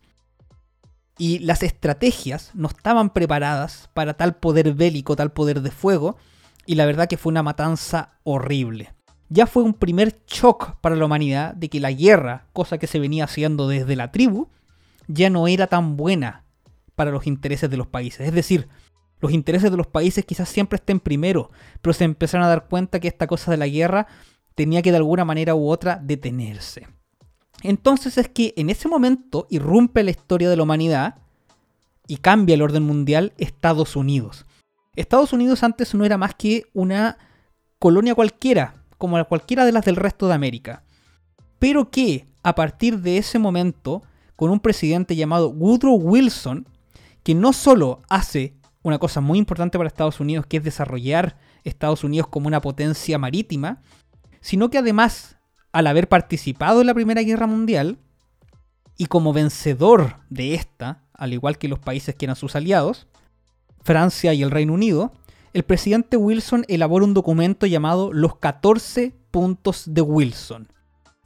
Y 1.21 1.39
las 1.41 1.63
estrategias 1.63 2.51
no 2.55 2.69
estaban 2.69 3.11
preparadas 3.11 3.91
para 3.93 4.15
tal 4.15 4.37
poder 4.37 4.73
bélico, 4.73 5.17
tal 5.17 5.33
poder 5.33 5.61
de 5.61 5.71
fuego, 5.71 6.17
y 6.65 6.77
la 6.77 6.87
verdad 6.87 7.09
que 7.09 7.19
fue 7.19 7.31
una 7.31 7.43
matanza 7.43 8.15
horrible. 8.25 8.95
Ya 9.29 9.47
fue 9.47 9.63
un 9.63 9.75
primer 9.75 10.25
shock 10.27 10.81
para 10.81 10.97
la 10.97 11.05
humanidad 11.05 11.53
de 11.53 11.69
que 11.69 11.79
la 11.79 11.93
guerra, 11.93 12.47
cosa 12.55 12.79
que 12.79 12.87
se 12.87 12.99
venía 12.99 13.25
haciendo 13.25 13.69
desde 13.69 13.97
la 13.97 14.13
tribu, 14.13 14.49
ya 15.09 15.29
no 15.29 15.47
era 15.47 15.67
tan 15.67 15.99
buena 15.99 16.45
para 16.95 17.11
los 17.11 17.27
intereses 17.27 17.69
de 17.69 17.77
los 17.77 17.87
países. 17.87 18.27
Es 18.27 18.33
decir, 18.33 18.69
los 19.21 19.33
intereses 19.33 19.71
de 19.71 19.77
los 19.77 19.89
países 19.89 20.25
quizás 20.25 20.49
siempre 20.49 20.77
estén 20.77 21.01
primero, 21.01 21.51
pero 21.83 21.93
se 21.93 22.05
empezaron 22.05 22.47
a 22.47 22.49
dar 22.49 22.67
cuenta 22.67 22.99
que 22.99 23.09
esta 23.09 23.27
cosa 23.27 23.51
de 23.51 23.59
la 23.59 23.69
guerra 23.69 24.07
tenía 24.55 24.81
que 24.81 24.91
de 24.91 24.97
alguna 24.97 25.27
manera 25.27 25.55
u 25.55 25.69
otra 25.69 26.01
detenerse. 26.03 26.89
Entonces 27.63 28.19
es 28.19 28.29
que 28.29 28.55
en 28.57 28.71
ese 28.71 28.89
momento 28.89 29.47
irrumpe 29.51 30.03
la 30.03 30.11
historia 30.11 30.49
de 30.49 30.57
la 30.57 30.63
humanidad 30.63 31.17
y 32.07 32.17
cambia 32.19 32.55
el 32.55 32.63
orden 32.63 32.85
mundial 32.85 33.33
Estados 33.39 33.97
Unidos. 33.97 34.47
Estados 34.97 35.33
Unidos 35.33 35.63
antes 35.63 35.95
no 35.95 36.05
era 36.05 36.19
más 36.19 36.35
que 36.35 36.65
una 36.73 37.19
colonia 37.79 38.15
cualquiera, 38.15 38.75
como 38.99 39.23
cualquiera 39.27 39.65
de 39.65 39.73
las 39.73 39.85
del 39.85 39.97
resto 39.97 40.27
de 40.27 40.35
América. 40.35 40.83
Pero 41.59 41.91
que 41.91 42.27
a 42.43 42.55
partir 42.55 43.01
de 43.01 43.19
ese 43.19 43.39
momento, 43.39 44.03
con 44.37 44.51
un 44.51 44.61
presidente 44.61 45.15
llamado 45.15 45.51
Woodrow 45.51 45.97
Wilson, 45.97 46.67
que 47.23 47.35
no 47.35 47.53
solo 47.53 48.01
hace 48.09 48.55
una 48.83 48.99
cosa 48.99 49.21
muy 49.21 49.39
importante 49.39 49.79
para 49.79 49.89
Estados 49.89 50.21
Unidos, 50.21 50.47
que 50.47 50.57
es 50.57 50.65
desarrollar 50.65 51.37
Estados 51.65 52.03
Unidos 52.03 52.29
como 52.29 52.49
una 52.49 52.61
potencia 52.61 53.19
marítima, 53.19 53.83
sino 54.41 54.71
que 54.71 54.79
además 54.79 55.37
al 55.73 55.87
haber 55.87 56.09
participado 56.09 56.81
en 56.81 56.87
la 56.87 56.95
Primera 56.95 57.23
Guerra 57.23 57.47
Mundial 57.47 57.99
y 58.97 59.07
como 59.07 59.33
vencedor 59.33 60.17
de 60.29 60.55
esta, 60.55 61.03
al 61.15 61.33
igual 61.33 61.59
que 61.59 61.69
los 61.69 61.79
países 61.79 62.15
que 62.15 62.27
eran 62.27 62.37
sus 62.37 62.57
aliados, 62.57 63.07
Francia 63.83 64.35
y 64.35 64.43
el 64.43 64.51
Reino 64.51 64.75
Unido, 64.75 65.13
el 65.53 65.63
presidente 65.63 66.17
Wilson 66.17 66.65
elabora 66.69 67.05
un 67.05 67.15
documento 67.15 67.67
llamado 67.67 68.13
Los 68.13 68.37
14 68.37 69.15
puntos 69.31 69.85
de 69.87 70.01
Wilson. 70.01 70.69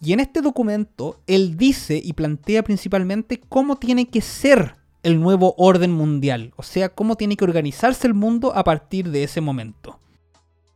Y 0.01 0.13
en 0.13 0.21
este 0.21 0.41
documento 0.41 1.21
él 1.27 1.57
dice 1.57 2.01
y 2.03 2.13
plantea 2.13 2.63
principalmente 2.63 3.41
cómo 3.49 3.77
tiene 3.77 4.09
que 4.09 4.21
ser 4.21 4.77
el 5.03 5.21
nuevo 5.21 5.55
orden 5.59 5.93
mundial, 5.93 6.53
o 6.57 6.63
sea, 6.63 6.89
cómo 6.89 7.17
tiene 7.17 7.37
que 7.37 7.45
organizarse 7.45 8.07
el 8.07 8.15
mundo 8.15 8.55
a 8.55 8.65
partir 8.65 9.11
de 9.11 9.25
ese 9.25 9.41
momento. 9.41 10.01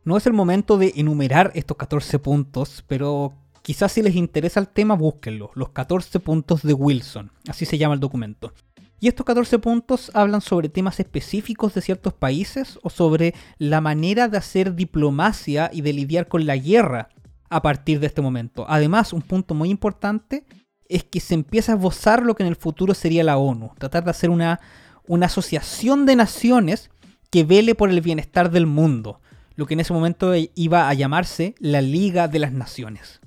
No 0.03 0.17
es 0.17 0.25
el 0.27 0.33
momento 0.33 0.77
de 0.77 0.93
enumerar 0.95 1.51
estos 1.55 1.77
14 1.77 2.19
puntos, 2.19 2.83
pero 2.87 3.33
Quizás 3.61 3.91
si 3.91 4.01
les 4.01 4.15
interesa 4.15 4.59
el 4.59 4.67
tema, 4.67 4.95
búsquenlo. 4.95 5.51
Los 5.53 5.69
14 5.69 6.19
puntos 6.19 6.63
de 6.63 6.73
Wilson. 6.73 7.31
Así 7.47 7.65
se 7.65 7.77
llama 7.77 7.93
el 7.93 7.99
documento. 7.99 8.53
Y 8.99 9.07
estos 9.07 9.25
14 9.25 9.59
puntos 9.59 10.11
hablan 10.13 10.41
sobre 10.41 10.67
temas 10.67 10.99
específicos 10.99 11.73
de 11.73 11.81
ciertos 11.81 12.13
países 12.13 12.79
o 12.83 12.89
sobre 12.89 13.33
la 13.57 13.79
manera 13.79 14.27
de 14.27 14.37
hacer 14.37 14.75
diplomacia 14.75 15.69
y 15.71 15.81
de 15.81 15.93
lidiar 15.93 16.27
con 16.27 16.45
la 16.45 16.57
guerra 16.57 17.09
a 17.49 17.61
partir 17.61 17.99
de 17.99 18.07
este 18.07 18.21
momento. 18.21 18.65
Además, 18.67 19.13
un 19.13 19.21
punto 19.21 19.53
muy 19.53 19.69
importante 19.69 20.45
es 20.89 21.03
que 21.03 21.19
se 21.19 21.33
empieza 21.33 21.71
a 21.71 21.75
esbozar 21.75 22.23
lo 22.23 22.35
que 22.35 22.43
en 22.43 22.49
el 22.49 22.55
futuro 22.55 22.93
sería 22.93 23.23
la 23.23 23.37
ONU. 23.37 23.71
Tratar 23.77 24.03
de 24.03 24.11
hacer 24.11 24.29
una, 24.29 24.59
una 25.07 25.27
asociación 25.27 26.05
de 26.05 26.15
naciones 26.15 26.89
que 27.29 27.43
vele 27.43 27.75
por 27.75 27.89
el 27.89 28.01
bienestar 28.01 28.51
del 28.51 28.65
mundo. 28.65 29.21
Lo 29.55 29.65
que 29.65 29.75
en 29.75 29.81
ese 29.81 29.93
momento 29.93 30.33
iba 30.55 30.89
a 30.89 30.93
llamarse 30.93 31.55
la 31.59 31.81
Liga 31.81 32.27
de 32.27 32.39
las 32.39 32.51
Naciones. 32.51 33.21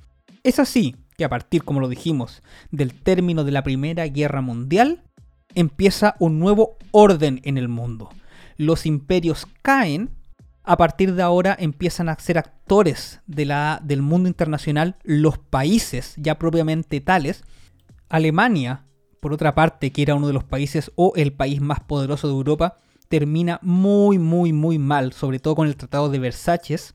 Es 0.44 0.58
así 0.58 0.96
que 1.16 1.24
a 1.24 1.28
partir, 1.28 1.64
como 1.64 1.80
lo 1.80 1.88
dijimos, 1.88 2.42
del 2.70 2.94
término 2.94 3.44
de 3.44 3.52
la 3.52 3.62
Primera 3.62 4.06
Guerra 4.06 4.40
Mundial, 4.40 5.04
empieza 5.54 6.16
un 6.18 6.38
nuevo 6.38 6.76
orden 6.90 7.40
en 7.44 7.58
el 7.58 7.68
mundo. 7.68 8.10
Los 8.56 8.86
imperios 8.86 9.46
caen, 9.62 10.10
a 10.64 10.76
partir 10.76 11.14
de 11.14 11.22
ahora 11.22 11.56
empiezan 11.58 12.08
a 12.08 12.18
ser 12.18 12.38
actores 12.38 13.20
de 13.26 13.44
la, 13.46 13.80
del 13.84 14.02
mundo 14.02 14.28
internacional 14.28 14.96
los 15.02 15.38
países 15.38 16.14
ya 16.16 16.38
propiamente 16.38 17.00
tales. 17.00 17.44
Alemania, 18.08 18.84
por 19.20 19.32
otra 19.32 19.54
parte, 19.54 19.92
que 19.92 20.02
era 20.02 20.14
uno 20.14 20.26
de 20.26 20.32
los 20.32 20.44
países 20.44 20.90
o 20.96 21.12
el 21.16 21.32
país 21.32 21.60
más 21.60 21.80
poderoso 21.80 22.26
de 22.28 22.34
Europa, 22.34 22.78
termina 23.08 23.58
muy, 23.62 24.18
muy, 24.18 24.52
muy 24.52 24.78
mal, 24.78 25.12
sobre 25.12 25.38
todo 25.38 25.54
con 25.54 25.68
el 25.68 25.76
Tratado 25.76 26.08
de 26.08 26.18
Versalles, 26.18 26.94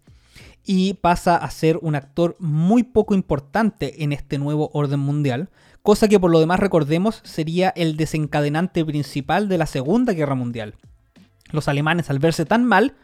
y 0.68 0.96
pasa 0.96 1.38
a 1.38 1.50
ser 1.50 1.80
un 1.82 1.96
actor 1.96 2.36
muy 2.40 2.84
poco 2.84 3.16
importante 3.16 4.04
en 4.04 4.12
este 4.12 4.38
nuevo 4.38 4.70
orden 4.74 5.00
mundial, 5.00 5.50
cosa 5.82 6.10
que 6.10 6.20
por 6.20 6.30
lo 6.30 6.42
demás 6.42 6.60
recordemos 6.60 7.22
sería 7.24 7.70
el 7.70 7.96
desencadenante 7.96 8.84
principal 8.84 9.48
de 9.48 9.58
la 9.58 9.66
Segunda 9.66 10.12
Guerra 10.12 10.36
Mundial. 10.36 10.76
Los 11.52 11.70
alemanes 11.70 12.10
al 12.10 12.20
verse 12.20 12.46
tan 12.46 12.66
mal, 12.66 12.96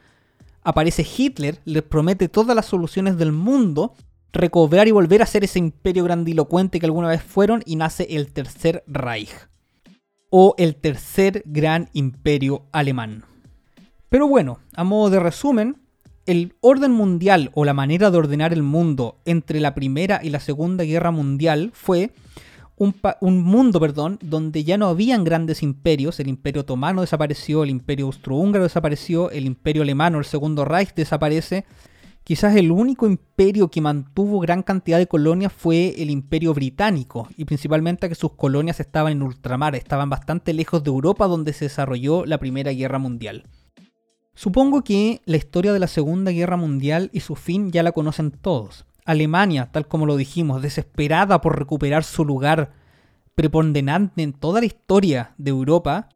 aparece 0.62 1.08
Hitler, 1.17 1.62
les 1.63 1.84
promete 1.84 2.28
todas 2.28 2.54
las 2.54 2.65
soluciones 2.65 3.17
del 3.17 3.32
mundo, 3.32 3.93
recobrar 4.34 4.89
y 4.89 4.91
volver 4.91 5.21
a 5.21 5.26
ser 5.26 5.45
ese 5.45 5.60
imperio 5.60 6.04
grandilocuente 6.04 6.82
que 6.82 6.86
alguna 6.86 7.08
vez 7.08 7.23
fueron 7.23 7.63
y 7.65 7.78
nace 7.78 8.08
el 8.10 8.34
Tercer 8.34 8.84
Reich, 8.88 9.32
o 10.30 10.54
el 10.58 10.76
tercer 10.76 11.43
gran 11.45 11.89
imperio 11.93 12.65
alemán. 12.73 13.23
Pero 14.10 14.28
bueno, 14.28 14.60
a 14.76 14.84
modo 14.84 15.10
de 15.10 15.21
resumen, 15.21 15.83
el 16.26 16.56
orden 16.62 16.92
mundial 16.92 17.52
o 17.54 17.66
la 17.66 17.74
manera 17.74 18.10
de 18.10 18.18
ordenar 18.18 18.54
el 18.54 18.64
mundo 18.64 19.18
entre 19.26 19.60
la 19.60 19.76
Primera 19.76 20.22
y 20.24 20.30
la 20.30 20.40
Segunda 20.40 20.84
Guerra 20.84 21.12
Mundial 21.12 21.72
fue 21.74 22.12
un, 23.22 23.44
mundo, 23.44 23.80
perdón, 23.80 24.20
donde 24.22 24.64
ya 24.64 24.78
no 24.78 24.88
habían 24.88 25.24
grandes 25.24 25.64
imperios, 25.64 26.20
el 26.20 26.28
Imperio 26.28 26.62
Otomano 26.62 27.02
desapareció, 27.02 27.64
el 27.64 27.70
Imperio 27.70 28.08
Austrohúngaro 28.08 28.64
desapareció, 28.64 29.32
el 29.32 29.46
Imperio 29.46 29.84
Alemano, 29.84 30.20
el 30.20 30.26
Segundo 30.26 30.66
Reich 30.66 30.94
desaparece. 30.94 31.66
Quizás 32.24 32.56
el 32.56 32.72
único 32.72 33.06
imperio 33.06 33.70
que 33.70 33.82
mantuvo 33.82 34.40
gran 34.40 34.64
cantidad 34.64 34.98
de 34.98 35.08
colonias 35.08 35.52
fue 35.52 35.94
el 36.02 36.10
Imperio 36.10 36.54
Británico, 36.54 37.28
y 37.38 37.46
principalmente 37.46 38.10
que 38.10 38.16
sus 38.16 38.34
colonias 38.34 38.80
estaban 38.80 39.12
en 39.12 39.24
ultramar, 39.24 39.76
estaban 39.76 40.10
bastante 40.10 40.54
lejos 40.54 40.84
de 40.84 40.90
Europa 40.90 41.28
donde 41.28 41.54
se 41.54 41.66
desarrolló 41.66 42.26
la 42.26 42.38
Primera 42.38 42.72
Guerra 42.72 42.98
Mundial. 42.98 43.46
Supongo 44.36 44.84
que 44.84 45.22
la 45.26 45.38
historia 45.38 45.74
de 45.74 45.80
la 45.80 45.88
Segunda 45.88 46.32
Guerra 46.32 46.58
Mundial 46.58 47.10
y 47.13 47.19
su 47.19 47.36
fin 47.36 47.72
ya 47.72 47.84
la 47.84 47.91
conocen 47.91 48.32
todos. 48.32 48.86
Alemania, 49.06 49.69
tal 49.72 49.88
como 49.88 50.06
lo 50.06 50.17
dijimos, 50.17 50.62
desesperada 50.62 51.41
por 51.41 51.58
recuperar 51.58 52.04
su 52.04 52.26
lugar 52.26 52.72
preponderante 53.36 54.24
en 54.24 54.34
toda 54.34 54.60
la 54.60 54.65
historia 54.65 55.34
de 55.38 55.50
Europa, 55.52 56.10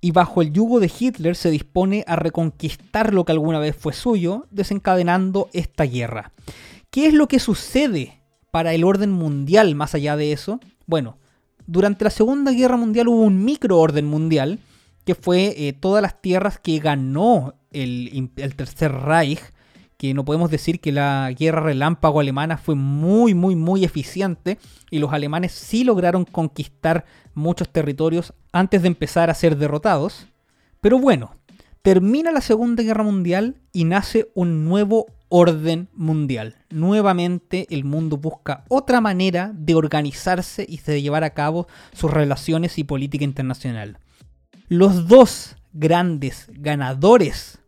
y 0.00 0.12
bajo 0.12 0.40
el 0.40 0.52
yugo 0.52 0.80
de 0.80 0.90
Hitler 0.98 1.36
se 1.36 1.50
dispone 1.50 2.04
a 2.06 2.16
reconquistar 2.16 3.12
lo 3.12 3.24
que 3.24 3.32
alguna 3.32 3.58
vez 3.58 3.76
fue 3.76 3.92
suyo, 3.92 4.46
desencadenando 4.50 5.48
esta 5.52 5.84
guerra. 5.84 6.32
¿Qué 6.90 7.06
es 7.06 7.14
lo 7.14 7.28
que 7.28 7.38
sucede 7.38 8.22
para 8.50 8.72
el 8.72 8.84
orden 8.84 9.12
mundial 9.12 9.74
más 9.74 9.94
allá 9.94 10.16
de 10.16 10.32
eso? 10.32 10.58
Bueno, 10.86 11.18
durante 11.66 12.04
la 12.04 12.10
Segunda 12.10 12.50
Guerra 12.52 12.76
Mundial 12.76 13.08
hubo 13.08 13.22
un 13.22 13.44
microorden 13.44 14.06
mundial, 14.06 14.58
que 15.04 15.14
fue 15.14 15.54
eh, 15.56 15.72
todas 15.72 16.02
las 16.02 16.20
tierras 16.20 16.58
que 16.58 16.78
ganó 16.78 17.54
el, 17.72 18.30
Tercer 18.56 18.92
Reich, 18.92 19.40
que 19.96 20.14
no 20.14 20.24
podemos 20.24 20.50
decir 20.50 20.80
que 20.80 20.92
la 20.92 21.30
guerra 21.38 21.60
relámpago 21.60 22.20
alemana 22.20 22.56
fue 22.56 22.74
muy, 22.74 23.34
muy, 23.34 23.54
muy 23.54 23.84
eficiente 23.84 24.58
y 24.90 24.98
los 24.98 25.12
alemanes 25.12 25.52
sí 25.52 25.84
lograron 25.84 26.24
conquistar 26.24 27.04
muchos 27.34 27.68
territorios 27.68 28.32
antes 28.52 28.82
de 28.82 28.88
empezar 28.88 29.30
a 29.30 29.34
ser 29.34 29.56
derrotados. 29.56 30.26
Pero 30.80 30.98
bueno, 30.98 31.36
termina 31.82 32.32
la 32.32 32.40
Segunda 32.40 32.82
Guerra 32.82 33.04
Mundial 33.04 33.56
y 33.72 33.84
nace 33.84 34.30
un 34.34 34.64
nuevo 34.64 35.06
orden 35.28 35.88
mundial. 35.94 36.56
Nuevamente 36.70 37.66
el 37.70 37.84
mundo 37.84 38.16
busca 38.16 38.64
otra 38.68 39.00
manera 39.00 39.52
de 39.54 39.74
organizarse 39.74 40.66
y 40.68 40.78
de 40.80 41.00
llevar 41.00 41.24
a 41.24 41.34
cabo 41.34 41.68
sus 41.92 42.10
relaciones 42.10 42.78
y 42.78 42.84
política 42.84 43.24
internacional. 43.24 43.98
Los 44.68 45.08
dos 45.08 45.56
grandes 45.72 46.46
ganadores 46.48 47.59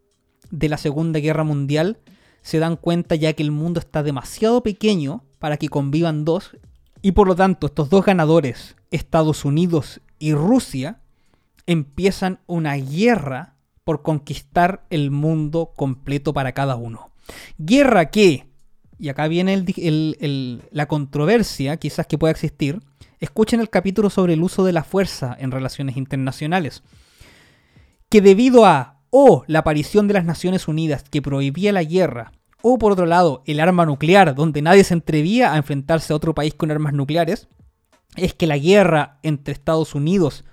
de 0.53 0.69
la 0.69 0.77
Segunda 0.77 1.19
Guerra 1.19 1.43
Mundial 1.43 1.99
se 2.43 2.61
dan 2.61 2.77
cuenta 2.77 3.17
ya 3.17 3.33
que 3.33 3.43
el 3.43 3.51
mundo 3.51 3.81
está 3.81 4.05
demasiado 4.05 4.63
pequeño 4.63 5.25
para 5.41 5.57
que 5.57 5.69
convivan 5.69 6.25
dos 6.25 6.57
y 7.01 7.13
por 7.13 7.27
lo 7.27 7.35
tanto 7.35 7.67
estos 7.67 7.91
dos 7.91 8.05
ganadores, 8.05 8.77
Estados 8.93 9.45
Unidos 9.45 10.01
y 10.21 10.35
Rusia, 10.35 11.01
empiezan 11.67 12.39
una 12.47 12.77
guerra 12.77 13.57
por 13.83 14.03
conquistar 14.03 14.87
el 14.91 15.11
mundo 15.11 15.73
completo 15.75 16.33
para 16.33 16.53
cada 16.53 16.77
uno. 16.77 17.11
Guerra 17.59 18.11
que, 18.11 18.47
y 18.99 19.09
acá 19.09 19.27
viene 19.27 19.65
la 20.71 20.87
controversia 20.87 21.77
quizás 21.79 22.07
que 22.07 22.19
pueda 22.19 22.31
existir, 22.31 22.81
escuchen 23.19 23.61
el 23.61 23.71
capítulo 23.71 24.11
sobre 24.11 24.35
el 24.35 24.43
uso 24.43 24.65
de 24.65 24.73
la 24.73 24.85
fuerza 24.85 25.37
en 25.39 25.51
relaciones 25.51 25.97
internacionales, 25.97 26.85
que 28.09 28.21
debido 28.21 28.67
a 28.67 29.02
o 29.15 29.45
la 29.47 29.59
aparición 29.59 30.09
de 30.09 30.15
las 30.15 30.25
Naciones 30.25 30.69
Unidas 30.69 31.05
que 31.05 31.21
prohibía 31.21 31.71
la 31.71 31.85
guerra, 31.85 32.33
o 32.63 32.79
por 32.79 32.93
otro 32.93 33.05
lado 33.05 33.43
el 33.45 33.61
arma 33.61 33.85
nuclear, 33.85 34.35
donde 34.35 34.63
nadie 34.63 34.85
se 34.85 34.95
atrevía 34.95 35.53
a 35.53 35.59
enfrentarse 35.59 36.13
a 36.13 36.17
otro 36.17 36.35
país 36.35 36.55
con 36.55 36.71
armas 36.71 36.95
nucleares, 36.95 37.47
es 38.17 38.33
que 38.33 38.47
la 38.47 38.57
guerra 38.57 39.19
entre 39.23 39.53
Estados 39.53 39.95
Unidos 39.95 40.45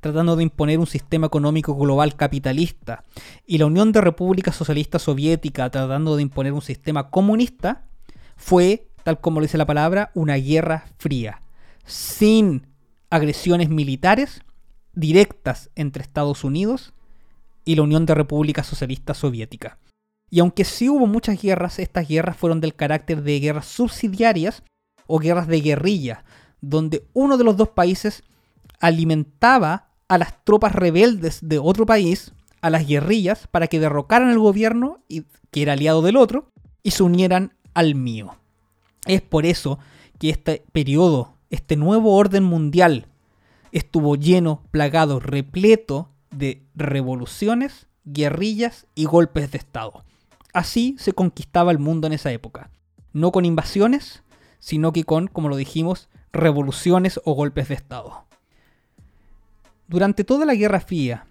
tratando 0.00 0.34
de 0.34 0.42
imponer 0.42 0.80
un 0.80 0.86
sistema 0.86 1.28
económico 1.28 1.76
global 1.76 2.16
capitalista, 2.16 3.04
y 3.46 3.58
la 3.58 3.66
Unión 3.66 3.92
de 3.92 4.00
Repúblicas 4.00 4.56
Socialistas 4.56 5.02
Soviética 5.02 5.70
tratando 5.70 6.16
de 6.16 6.22
imponer 6.22 6.52
un 6.52 6.62
sistema 6.62 7.10
comunista, 7.10 7.84
fue, 8.36 8.88
tal 9.04 9.20
como 9.20 9.38
lo 9.38 9.44
dice 9.44 9.58
la 9.58 9.66
palabra, 9.66 10.10
una 10.14 10.34
guerra 10.34 10.86
fría, 10.98 11.42
sin 11.84 12.66
agresiones 13.10 13.68
militares 13.68 14.42
directas 14.92 15.70
entre 15.76 16.02
Estados 16.02 16.42
Unidos 16.42 16.94
y 17.68 17.74
la 17.74 17.82
Unión 17.82 18.06
de 18.06 18.14
Repúblicas 18.14 18.66
Socialistas 18.66 19.18
Soviética. 19.18 19.76
Y 20.30 20.40
aunque 20.40 20.64
sí 20.64 20.88
hubo 20.88 21.06
muchas 21.06 21.42
guerras, 21.42 21.78
estas 21.78 22.08
guerras 22.08 22.34
fueron 22.34 22.62
del 22.62 22.74
carácter 22.74 23.22
de 23.22 23.38
guerras 23.40 23.66
subsidiarias 23.66 24.62
o 25.06 25.18
guerras 25.18 25.48
de 25.48 25.60
guerrilla, 25.60 26.24
donde 26.62 27.06
uno 27.12 27.36
de 27.36 27.44
los 27.44 27.58
dos 27.58 27.68
países 27.68 28.22
alimentaba 28.80 29.90
a 30.08 30.16
las 30.16 30.42
tropas 30.44 30.74
rebeldes 30.74 31.40
de 31.42 31.58
otro 31.58 31.84
país, 31.84 32.32
a 32.62 32.70
las 32.70 32.88
guerrillas, 32.88 33.46
para 33.48 33.66
que 33.66 33.80
derrocaran 33.80 34.30
el 34.30 34.38
gobierno, 34.38 35.04
y, 35.06 35.24
que 35.50 35.60
era 35.60 35.74
aliado 35.74 36.00
del 36.00 36.16
otro, 36.16 36.50
y 36.82 36.92
se 36.92 37.02
unieran 37.02 37.52
al 37.74 37.94
mío. 37.94 38.38
Es 39.04 39.20
por 39.20 39.44
eso 39.44 39.78
que 40.18 40.30
este 40.30 40.64
periodo, 40.72 41.34
este 41.50 41.76
nuevo 41.76 42.16
orden 42.16 42.44
mundial, 42.44 43.08
estuvo 43.72 44.16
lleno, 44.16 44.62
plagado, 44.70 45.20
repleto 45.20 46.14
de 46.30 46.62
revoluciones, 46.74 47.86
guerrillas 48.04 48.86
y 48.94 49.04
golpes 49.04 49.50
de 49.50 49.58
Estado. 49.58 50.04
Así 50.52 50.96
se 50.98 51.12
conquistaba 51.12 51.70
el 51.70 51.78
mundo 51.78 52.06
en 52.06 52.14
esa 52.14 52.32
época. 52.32 52.70
No 53.12 53.32
con 53.32 53.44
invasiones, 53.44 54.22
sino 54.58 54.92
que 54.92 55.04
con, 55.04 55.28
como 55.28 55.48
lo 55.48 55.56
dijimos, 55.56 56.08
revoluciones 56.32 57.20
o 57.24 57.34
golpes 57.34 57.68
de 57.68 57.74
Estado. 57.74 58.24
Durante 59.86 60.24
toda 60.24 60.44
la 60.44 60.54
Guerra 60.54 60.80
Fría, 60.80 61.27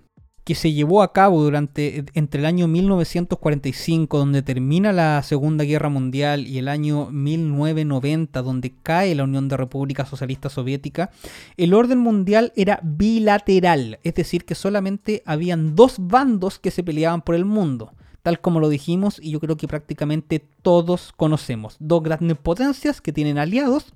que 0.48 0.56
se 0.56 0.72
llevó 0.72 1.02
a 1.02 1.12
cabo 1.12 1.44
durante 1.44 2.06
entre 2.14 2.40
el 2.40 2.46
año 2.46 2.70
1945, 2.70 4.18
donde 4.18 4.42
termina 4.44 4.94
la 4.94 5.22
Segunda 5.22 5.66
Guerra 5.66 5.90
Mundial, 5.90 6.48
y 6.48 6.58
el 6.58 6.70
año 6.70 7.12
1990, 7.12 8.42
donde 8.44 8.74
cae 8.82 9.14
la 9.14 9.26
Unión 9.26 9.50
de 9.50 9.58
Repúblicas 9.58 10.08
Socialistas 10.08 10.54
Soviética, 10.54 11.12
el 11.58 11.74
orden 11.74 12.00
mundial 12.00 12.54
era 12.56 12.80
bilateral, 12.82 14.00
es 14.04 14.14
decir, 14.14 14.46
que 14.46 14.56
solamente 14.56 15.22
habían 15.26 15.76
dos 15.76 15.96
bandos 16.00 16.60
que 16.60 16.72
se 16.72 16.82
peleaban 16.82 17.24
por 17.24 17.36
el 17.36 17.44
mundo 17.44 17.92
tal 18.24 18.40
como 18.40 18.62
lo 18.62 18.70
dijimos 18.70 19.20
y 19.22 19.32
yo 19.32 19.42
creo 19.42 19.56
que 19.58 19.68
prácticamente 19.70 20.46
todos 20.62 21.14
conocemos. 21.16 21.78
Dos 21.80 22.04
grandes 22.04 22.38
potencias 22.38 23.00
que 23.00 23.14
tienen 23.14 23.38
aliados 23.38 23.94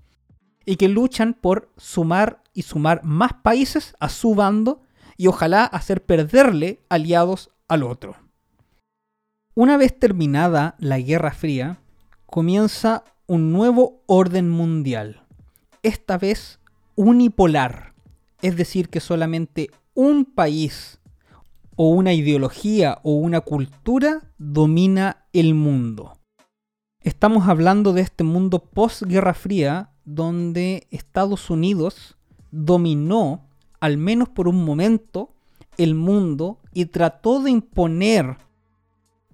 y 0.65 0.77
que 0.77 0.87
luchan 0.87 1.33
por 1.33 1.69
sumar 1.75 2.41
y 2.53 2.61
sumar 2.61 3.03
más 3.03 3.33
países 3.41 3.93
a 3.99 4.07
su 4.07 4.33
bando 4.35 4.81
y 5.21 5.27
ojalá 5.27 5.65
hacer 5.65 6.03
perderle 6.03 6.79
aliados 6.89 7.51
al 7.67 7.83
otro. 7.83 8.15
Una 9.53 9.77
vez 9.77 9.99
terminada 9.99 10.73
la 10.79 10.99
Guerra 10.99 11.31
Fría, 11.31 11.79
comienza 12.25 13.03
un 13.27 13.51
nuevo 13.53 14.01
orden 14.07 14.49
mundial, 14.49 15.21
esta 15.83 16.17
vez 16.17 16.59
unipolar, 16.95 17.93
es 18.41 18.55
decir, 18.57 18.89
que 18.89 18.99
solamente 18.99 19.69
un 19.93 20.25
país 20.25 20.99
o 21.75 21.89
una 21.89 22.13
ideología 22.13 22.97
o 23.03 23.13
una 23.13 23.41
cultura 23.41 24.23
domina 24.39 25.27
el 25.33 25.53
mundo. 25.53 26.17
Estamos 26.99 27.47
hablando 27.47 27.93
de 27.93 28.01
este 28.01 28.23
mundo 28.23 28.57
post-Guerra 28.57 29.35
Fría 29.35 29.91
donde 30.03 30.87
Estados 30.89 31.51
Unidos 31.51 32.17
dominó, 32.49 33.50
al 33.81 33.97
menos 33.97 34.29
por 34.29 34.47
un 34.47 34.63
momento, 34.63 35.33
el 35.77 35.95
mundo 35.95 36.59
y 36.71 36.85
trató 36.85 37.41
de 37.41 37.51
imponer 37.51 38.37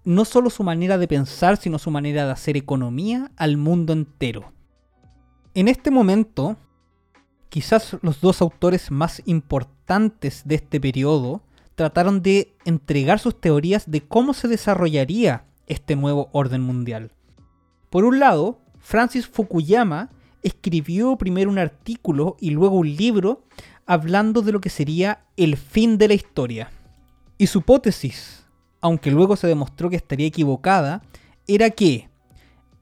no 0.04 0.24
solo 0.24 0.50
su 0.50 0.64
manera 0.64 0.98
de 0.98 1.08
pensar, 1.08 1.58
sino 1.58 1.78
su 1.78 1.92
manera 1.92 2.26
de 2.26 2.32
hacer 2.32 2.56
economía 2.56 3.30
al 3.36 3.58
mundo 3.58 3.92
entero. 3.92 4.54
En 5.54 5.68
este 5.68 5.92
momento, 5.92 6.56
quizás 7.50 7.98
los 8.02 8.22
dos 8.22 8.42
autores 8.42 8.90
más 8.90 9.22
importantes 9.26 10.44
de 10.46 10.56
este 10.56 10.80
periodo 10.80 11.42
trataron 11.76 12.22
de 12.22 12.56
entregar 12.64 13.20
sus 13.20 13.40
teorías 13.40 13.92
de 13.92 14.02
cómo 14.02 14.34
se 14.34 14.48
desarrollaría 14.48 15.46
este 15.68 15.98
nuevo 15.98 16.30
orden 16.32 16.62
mundial. 16.62 17.12
Por 17.90 18.06
un 18.06 18.20
lado, 18.20 18.62
Francis 18.80 19.28
Fukuyama 19.28 20.10
escribió 20.42 21.18
primero 21.18 21.50
un 21.50 21.60
artículo 21.60 22.38
y 22.40 22.52
luego 22.52 22.78
un 22.78 22.96
libro 22.96 23.44
hablando 23.88 24.42
de 24.42 24.52
lo 24.52 24.62
que 24.62 24.70
sería 24.70 25.26
el 25.38 25.58
fin 25.58 25.98
de 25.98 26.10
la 26.10 26.14
historia. 26.14 26.70
Y 27.38 27.48
su 27.48 27.60
hipótesis, 27.60 28.46
aunque 28.82 29.10
luego 29.10 29.36
se 29.36 29.48
demostró 29.48 29.90
que 29.90 29.96
estaría 29.96 30.28
equivocada, 30.28 31.02
era 31.48 31.70
que 31.70 32.10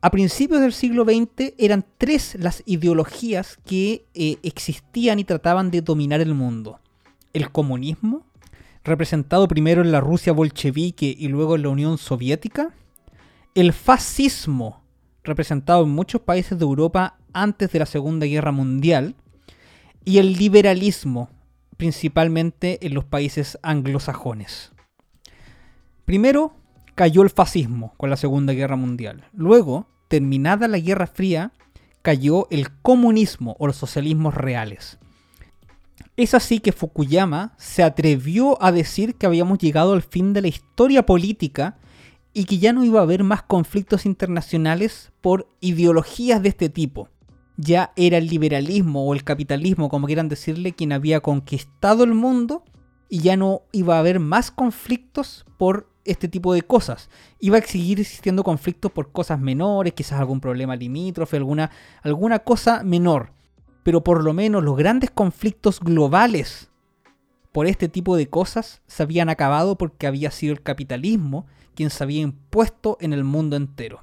a 0.01 0.11
principios 0.11 0.61
del 0.61 0.73
siglo 0.73 1.03
XX 1.03 1.53
eran 1.57 1.85
tres 1.97 2.35
las 2.39 2.63
ideologías 2.65 3.57
que 3.65 4.05
eh, 4.13 4.37
existían 4.43 5.19
y 5.19 5.23
trataban 5.23 5.71
de 5.71 5.81
dominar 5.81 6.21
el 6.21 6.33
mundo. 6.33 6.79
El 7.33 7.51
comunismo, 7.51 8.25
representado 8.83 9.47
primero 9.47 9.81
en 9.81 9.91
la 9.91 10.01
Rusia 10.01 10.33
bolchevique 10.33 11.15
y 11.17 11.27
luego 11.27 11.55
en 11.55 11.63
la 11.63 11.69
Unión 11.69 11.97
Soviética, 11.97 12.73
el 13.55 13.73
fascismo, 13.73 14.83
representado 15.23 15.83
en 15.83 15.89
muchos 15.89 16.21
países 16.21 16.57
de 16.59 16.65
Europa 16.65 17.17
antes 17.33 17.71
de 17.71 17.79
la 17.79 17.85
Segunda 17.85 18.25
Guerra 18.25 18.51
Mundial, 18.51 19.15
y 20.05 20.19
el 20.19 20.33
liberalismo, 20.33 21.29
principalmente 21.77 22.85
en 22.85 22.93
los 22.93 23.03
países 23.03 23.57
anglosajones. 23.63 24.71
Primero 26.05 26.53
cayó 26.93 27.23
el 27.23 27.31
fascismo 27.31 27.93
con 27.97 28.09
la 28.09 28.15
Segunda 28.15 28.53
Guerra 28.53 28.75
Mundial. 28.75 29.25
Luego, 29.33 29.87
terminada 30.07 30.67
la 30.67 30.79
Guerra 30.79 31.07
Fría, 31.07 31.51
cayó 32.03 32.47
el 32.51 32.71
comunismo 32.81 33.55
o 33.59 33.67
los 33.67 33.75
socialismos 33.75 34.35
reales. 34.35 34.99
Es 36.17 36.33
así 36.33 36.59
que 36.59 36.71
Fukuyama 36.71 37.55
se 37.57 37.83
atrevió 37.83 38.61
a 38.63 38.71
decir 38.71 39.15
que 39.15 39.25
habíamos 39.25 39.57
llegado 39.57 39.93
al 39.93 40.03
fin 40.03 40.31
de 40.31 40.43
la 40.43 40.47
historia 40.47 41.05
política 41.05 41.77
y 42.31 42.45
que 42.45 42.59
ya 42.59 42.71
no 42.71 42.85
iba 42.85 42.99
a 42.99 43.03
haber 43.03 43.23
más 43.23 43.43
conflictos 43.43 44.05
internacionales 44.05 45.11
por 45.21 45.47
ideologías 45.59 46.41
de 46.41 46.49
este 46.49 46.69
tipo. 46.69 47.09
Ya 47.57 47.93
era 47.95 48.17
el 48.17 48.27
liberalismo 48.27 49.05
o 49.05 49.13
el 49.13 49.23
capitalismo, 49.23 49.89
como 49.89 50.07
quieran 50.07 50.29
decirle, 50.29 50.73
quien 50.73 50.91
había 50.91 51.21
conquistado 51.21 52.03
el 52.03 52.13
mundo 52.13 52.63
y 53.09 53.19
ya 53.19 53.37
no 53.37 53.61
iba 53.71 53.95
a 53.95 53.99
haber 53.99 54.19
más 54.19 54.51
conflictos 54.51 55.45
por 55.57 55.89
este 56.03 56.27
tipo 56.27 56.53
de 56.53 56.61
cosas. 56.61 57.09
Iba 57.39 57.57
a 57.57 57.61
seguir 57.61 57.99
existiendo 57.99 58.43
conflictos 58.43 58.91
por 58.91 59.11
cosas 59.11 59.39
menores, 59.39 59.93
quizás 59.93 60.19
algún 60.19 60.41
problema 60.41 60.75
limítrofe, 60.75 61.37
alguna, 61.37 61.71
alguna 62.03 62.39
cosa 62.39 62.83
menor 62.83 63.35
pero 63.85 64.03
por 64.03 64.23
lo 64.23 64.33
menos 64.33 64.63
los 64.63 64.75
grandes 64.75 65.11
conflictos 65.11 65.79
globales 65.79 66.71
por 67.51 67.67
este 67.67 67.87
tipo 67.87 68.15
de 68.15 68.27
cosas 68.27 68.81
se 68.87 69.03
habían 69.03 69.29
acabado 69.29 69.77
porque 69.77 70.07
había 70.07 70.31
sido 70.31 70.53
el 70.53 70.63
capitalismo 70.63 71.45
quien 71.75 71.91
se 71.91 72.03
había 72.03 72.21
impuesto 72.21 72.97
en 72.99 73.13
el 73.13 73.23
mundo 73.23 73.55
entero. 73.55 74.01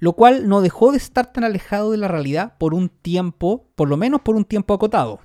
Lo 0.00 0.14
cual 0.14 0.48
no 0.48 0.60
dejó 0.60 0.90
de 0.90 0.98
estar 0.98 1.32
tan 1.32 1.44
alejado 1.44 1.92
de 1.92 1.98
la 1.98 2.08
realidad 2.08 2.56
por 2.58 2.74
un 2.74 2.88
tiempo, 2.88 3.68
por 3.76 3.88
lo 3.88 3.96
menos 3.96 4.22
por 4.22 4.34
un 4.34 4.44
tiempo 4.44 4.74
acotado. 4.74 5.20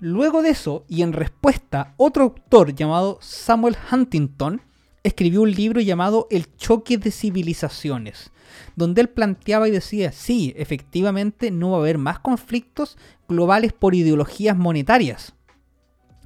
Luego 0.00 0.42
de 0.42 0.50
eso, 0.50 0.84
y 0.88 1.02
en 1.02 1.12
respuesta, 1.12 1.92
otro 1.96 2.22
autor 2.22 2.72
llamado 2.72 3.18
Samuel 3.20 3.76
Huntington 3.90 4.62
escribió 5.02 5.42
un 5.42 5.50
libro 5.50 5.80
llamado 5.80 6.28
El 6.30 6.56
choque 6.56 6.98
de 6.98 7.10
civilizaciones, 7.10 8.30
donde 8.76 9.00
él 9.00 9.08
planteaba 9.08 9.68
y 9.68 9.72
decía, 9.72 10.12
sí, 10.12 10.54
efectivamente 10.56 11.50
no 11.50 11.70
va 11.72 11.78
a 11.78 11.80
haber 11.80 11.98
más 11.98 12.20
conflictos 12.20 12.96
globales 13.28 13.72
por 13.72 13.94
ideologías 13.94 14.56
monetarias, 14.56 15.34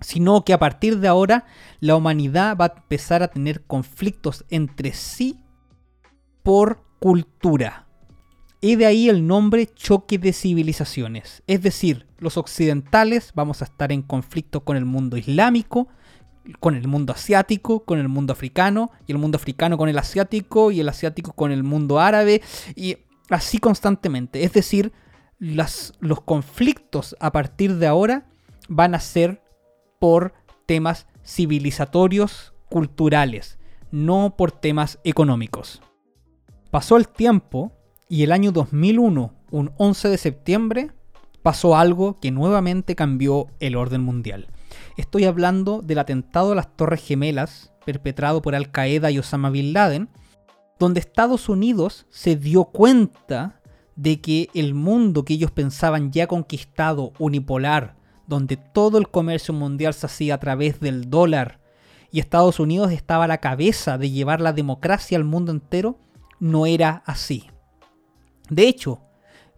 sino 0.02 0.44
que 0.44 0.52
a 0.52 0.58
partir 0.58 0.98
de 0.98 1.08
ahora 1.08 1.46
la 1.80 1.96
humanidad 1.96 2.56
va 2.60 2.66
a 2.66 2.74
empezar 2.76 3.22
a 3.22 3.28
tener 3.28 3.62
conflictos 3.62 4.44
entre 4.50 4.92
sí 4.92 5.42
por 6.42 6.84
cultura. 7.02 7.88
Y 8.60 8.76
de 8.76 8.86
ahí 8.86 9.08
el 9.08 9.26
nombre 9.26 9.66
choque 9.66 10.18
de 10.18 10.32
civilizaciones. 10.32 11.42
Es 11.48 11.60
decir, 11.60 12.06
los 12.18 12.36
occidentales 12.36 13.32
vamos 13.34 13.60
a 13.60 13.64
estar 13.64 13.90
en 13.90 14.02
conflicto 14.02 14.60
con 14.60 14.76
el 14.76 14.84
mundo 14.84 15.16
islámico, 15.16 15.88
con 16.60 16.76
el 16.76 16.86
mundo 16.86 17.12
asiático, 17.12 17.84
con 17.84 17.98
el 17.98 18.06
mundo 18.06 18.32
africano, 18.32 18.92
y 19.08 19.10
el 19.12 19.18
mundo 19.18 19.34
africano 19.34 19.76
con 19.76 19.88
el 19.88 19.98
asiático, 19.98 20.70
y 20.70 20.78
el 20.78 20.88
asiático 20.88 21.32
con 21.32 21.50
el 21.50 21.64
mundo 21.64 21.98
árabe, 21.98 22.40
y 22.76 22.98
así 23.30 23.58
constantemente. 23.58 24.44
Es 24.44 24.52
decir, 24.52 24.92
los 25.40 26.20
conflictos 26.24 27.16
a 27.18 27.32
partir 27.32 27.78
de 27.78 27.88
ahora 27.88 28.28
van 28.68 28.94
a 28.94 29.00
ser 29.00 29.42
por 29.98 30.34
temas 30.66 31.08
civilizatorios, 31.24 32.54
culturales, 32.70 33.58
no 33.90 34.36
por 34.36 34.52
temas 34.52 35.00
económicos. 35.02 35.82
Pasó 36.72 36.96
el 36.96 37.06
tiempo 37.06 37.70
y 38.08 38.22
el 38.22 38.32
año 38.32 38.50
2001, 38.50 39.34
un 39.50 39.72
11 39.76 40.08
de 40.08 40.16
septiembre, 40.16 40.90
pasó 41.42 41.76
algo 41.76 42.18
que 42.18 42.30
nuevamente 42.30 42.96
cambió 42.96 43.48
el 43.60 43.76
orden 43.76 44.00
mundial. 44.00 44.48
Estoy 44.96 45.26
hablando 45.26 45.82
del 45.82 45.98
atentado 45.98 46.52
a 46.52 46.54
las 46.54 46.74
Torres 46.74 47.04
Gemelas 47.04 47.74
perpetrado 47.84 48.40
por 48.40 48.54
Al 48.54 48.70
Qaeda 48.70 49.10
y 49.10 49.18
Osama 49.18 49.50
Bin 49.50 49.74
Laden, 49.74 50.08
donde 50.78 51.00
Estados 51.00 51.50
Unidos 51.50 52.06
se 52.08 52.36
dio 52.36 52.64
cuenta 52.64 53.60
de 53.94 54.22
que 54.22 54.48
el 54.54 54.72
mundo 54.72 55.26
que 55.26 55.34
ellos 55.34 55.50
pensaban 55.50 56.10
ya 56.10 56.26
conquistado, 56.26 57.12
unipolar, 57.18 57.96
donde 58.26 58.56
todo 58.56 58.96
el 58.96 59.10
comercio 59.10 59.52
mundial 59.52 59.92
se 59.92 60.06
hacía 60.06 60.36
a 60.36 60.40
través 60.40 60.80
del 60.80 61.10
dólar 61.10 61.60
y 62.10 62.20
Estados 62.20 62.58
Unidos 62.60 62.92
estaba 62.92 63.24
a 63.24 63.28
la 63.28 63.42
cabeza 63.42 63.98
de 63.98 64.10
llevar 64.10 64.40
la 64.40 64.54
democracia 64.54 65.18
al 65.18 65.24
mundo 65.24 65.52
entero, 65.52 65.98
no 66.42 66.66
era 66.66 67.04
así. 67.06 67.44
De 68.50 68.66
hecho, 68.66 69.00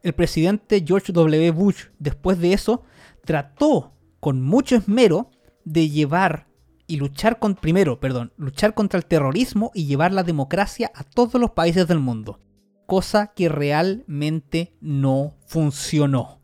el 0.03 0.13
presidente 0.13 0.85
George 0.87 1.15
W. 1.15 1.51
Bush 1.51 1.87
después 1.99 2.39
de 2.39 2.53
eso 2.53 2.83
trató 3.25 3.95
con 4.21 4.43
mucho 4.43 4.77
esmero 4.77 5.31
de 5.65 5.89
llevar 5.89 6.47
y 6.87 6.97
luchar 6.97 7.39
con 7.39 7.55
primero, 7.55 8.01
perdón, 8.01 8.35
luchar 8.37 8.75
contra 8.75 8.99
el 8.99 9.07
terrorismo 9.07 9.71
y 9.73 9.87
llevar 9.87 10.13
la 10.13 10.25
democracia 10.25 10.93
a 10.95 11.05
todos 11.05 11.41
los 11.41 11.53
países 11.53 11.89
del 11.89 12.01
mundo, 12.01 12.39
cosa 12.85 13.29
que 13.29 13.49
realmente 13.49 14.77
no 14.83 15.39
funcionó. 15.47 16.43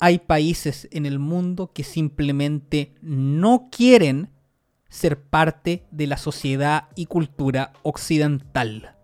Hay 0.00 0.20
países 0.20 0.88
en 0.92 1.04
el 1.04 1.18
mundo 1.18 1.72
que 1.74 1.84
simplemente 1.84 2.94
no 3.02 3.68
quieren 3.70 4.30
ser 4.88 5.20
parte 5.20 5.86
de 5.90 6.06
la 6.06 6.16
sociedad 6.16 6.88
y 6.96 7.04
cultura 7.04 7.74
occidental. 7.82 8.97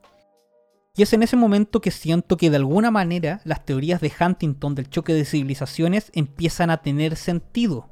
Y 0.96 1.02
es 1.02 1.12
en 1.12 1.24
ese 1.24 1.36
momento 1.36 1.80
que 1.80 1.90
siento 1.90 2.36
que 2.36 2.50
de 2.50 2.56
alguna 2.56 2.92
manera 2.92 3.40
las 3.44 3.64
teorías 3.64 4.00
de 4.00 4.12
Huntington 4.18 4.76
del 4.76 4.88
choque 4.88 5.12
de 5.12 5.24
civilizaciones 5.24 6.12
empiezan 6.14 6.70
a 6.70 6.82
tener 6.82 7.16
sentido. 7.16 7.88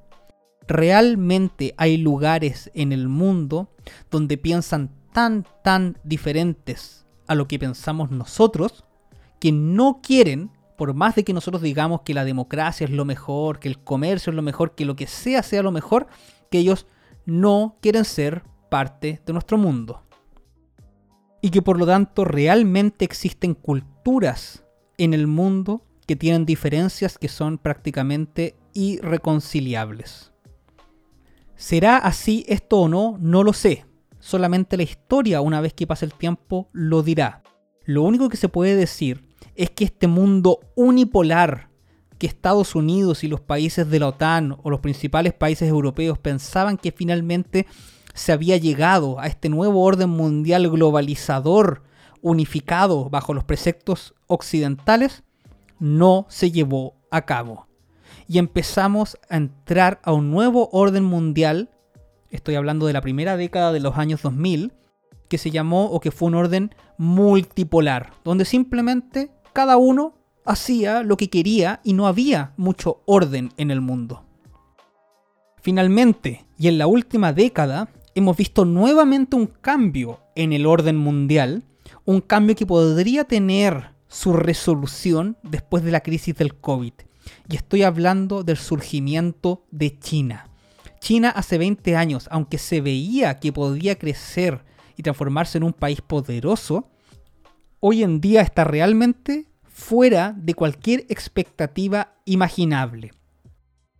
Realmente 0.68 1.74
hay 1.78 1.96
lugares 1.96 2.70
en 2.74 2.92
el 2.92 3.08
mundo 3.08 3.72
donde 4.08 4.38
piensan 4.38 4.92
tan, 5.12 5.44
tan 5.64 5.98
diferentes 6.04 7.04
a 7.26 7.34
lo 7.34 7.48
que 7.48 7.58
pensamos 7.58 8.12
nosotros, 8.12 8.84
que 9.40 9.50
no 9.50 10.00
quieren, 10.00 10.52
por 10.78 10.94
más 10.94 11.16
de 11.16 11.24
que 11.24 11.32
nosotros 11.32 11.60
digamos 11.60 12.02
que 12.02 12.14
la 12.14 12.24
democracia 12.24 12.84
es 12.84 12.92
lo 12.92 13.04
mejor, 13.04 13.58
que 13.58 13.66
el 13.66 13.80
comercio 13.80 14.30
es 14.30 14.36
lo 14.36 14.42
mejor, 14.42 14.76
que 14.76 14.84
lo 14.84 14.94
que 14.94 15.08
sea 15.08 15.42
sea 15.42 15.64
lo 15.64 15.72
mejor, 15.72 16.06
que 16.52 16.58
ellos 16.58 16.86
no 17.26 17.78
quieren 17.80 18.04
ser 18.04 18.44
parte 18.70 19.20
de 19.26 19.32
nuestro 19.32 19.58
mundo 19.58 20.02
y 21.42 21.50
que 21.50 21.60
por 21.60 21.78
lo 21.78 21.84
tanto 21.84 22.24
realmente 22.24 23.04
existen 23.04 23.54
culturas 23.54 24.64
en 24.96 25.12
el 25.12 25.26
mundo 25.26 25.84
que 26.06 26.16
tienen 26.16 26.46
diferencias 26.46 27.18
que 27.18 27.28
son 27.28 27.58
prácticamente 27.58 28.56
irreconciliables. 28.72 30.32
¿Será 31.56 31.98
así 31.98 32.44
esto 32.48 32.80
o 32.80 32.88
no? 32.88 33.18
No 33.20 33.42
lo 33.42 33.52
sé. 33.52 33.84
Solamente 34.18 34.76
la 34.76 34.84
historia, 34.84 35.40
una 35.40 35.60
vez 35.60 35.74
que 35.74 35.86
pase 35.86 36.04
el 36.04 36.14
tiempo, 36.14 36.68
lo 36.72 37.02
dirá. 37.02 37.42
Lo 37.84 38.02
único 38.02 38.28
que 38.28 38.36
se 38.36 38.48
puede 38.48 38.76
decir 38.76 39.24
es 39.56 39.70
que 39.70 39.84
este 39.84 40.06
mundo 40.06 40.60
unipolar 40.76 41.70
que 42.18 42.28
Estados 42.28 42.76
Unidos 42.76 43.24
y 43.24 43.28
los 43.28 43.40
países 43.40 43.90
de 43.90 43.98
la 43.98 44.08
OTAN 44.08 44.56
o 44.62 44.70
los 44.70 44.78
principales 44.78 45.32
países 45.32 45.68
europeos 45.68 46.18
pensaban 46.18 46.78
que 46.78 46.92
finalmente 46.92 47.66
se 48.14 48.32
había 48.32 48.56
llegado 48.56 49.18
a 49.18 49.26
este 49.26 49.48
nuevo 49.48 49.82
orden 49.82 50.10
mundial 50.10 50.70
globalizador 50.70 51.82
unificado 52.20 53.10
bajo 53.10 53.34
los 53.34 53.44
preceptos 53.44 54.14
occidentales, 54.26 55.24
no 55.78 56.26
se 56.28 56.50
llevó 56.50 56.94
a 57.10 57.22
cabo. 57.22 57.66
Y 58.28 58.38
empezamos 58.38 59.18
a 59.28 59.36
entrar 59.36 60.00
a 60.04 60.12
un 60.12 60.30
nuevo 60.30 60.68
orden 60.72 61.04
mundial, 61.04 61.70
estoy 62.30 62.54
hablando 62.54 62.86
de 62.86 62.92
la 62.92 63.00
primera 63.00 63.36
década 63.36 63.72
de 63.72 63.80
los 63.80 63.98
años 63.98 64.22
2000, 64.22 64.72
que 65.28 65.38
se 65.38 65.50
llamó 65.50 65.86
o 65.86 66.00
que 66.00 66.10
fue 66.10 66.28
un 66.28 66.34
orden 66.34 66.74
multipolar, 66.98 68.12
donde 68.24 68.44
simplemente 68.44 69.30
cada 69.52 69.76
uno 69.76 70.14
hacía 70.44 71.02
lo 71.02 71.16
que 71.16 71.30
quería 71.30 71.80
y 71.82 71.94
no 71.94 72.06
había 72.06 72.52
mucho 72.56 73.02
orden 73.06 73.52
en 73.56 73.70
el 73.70 73.80
mundo. 73.80 74.24
Finalmente, 75.60 76.44
y 76.58 76.68
en 76.68 76.78
la 76.78 76.86
última 76.86 77.32
década, 77.32 77.88
hemos 78.14 78.36
visto 78.36 78.64
nuevamente 78.64 79.36
un 79.36 79.46
cambio 79.46 80.20
en 80.34 80.52
el 80.52 80.66
orden 80.66 80.96
mundial, 80.96 81.64
un 82.04 82.20
cambio 82.20 82.54
que 82.54 82.66
podría 82.66 83.24
tener 83.24 83.90
su 84.08 84.32
resolución 84.32 85.36
después 85.42 85.82
de 85.84 85.90
la 85.90 86.00
crisis 86.00 86.34
del 86.36 86.54
COVID. 86.54 86.92
Y 87.48 87.56
estoy 87.56 87.82
hablando 87.82 88.42
del 88.42 88.56
surgimiento 88.56 89.64
de 89.70 89.98
China. 89.98 90.48
China 91.00 91.30
hace 91.30 91.58
20 91.58 91.96
años, 91.96 92.28
aunque 92.30 92.58
se 92.58 92.80
veía 92.80 93.40
que 93.40 93.52
podía 93.52 93.98
crecer 93.98 94.64
y 94.96 95.02
transformarse 95.02 95.58
en 95.58 95.64
un 95.64 95.72
país 95.72 96.00
poderoso, 96.00 96.88
hoy 97.80 98.02
en 98.02 98.20
día 98.20 98.42
está 98.42 98.64
realmente 98.64 99.46
fuera 99.64 100.34
de 100.36 100.54
cualquier 100.54 101.00
expectativa 101.08 102.14
imaginable. 102.24 103.10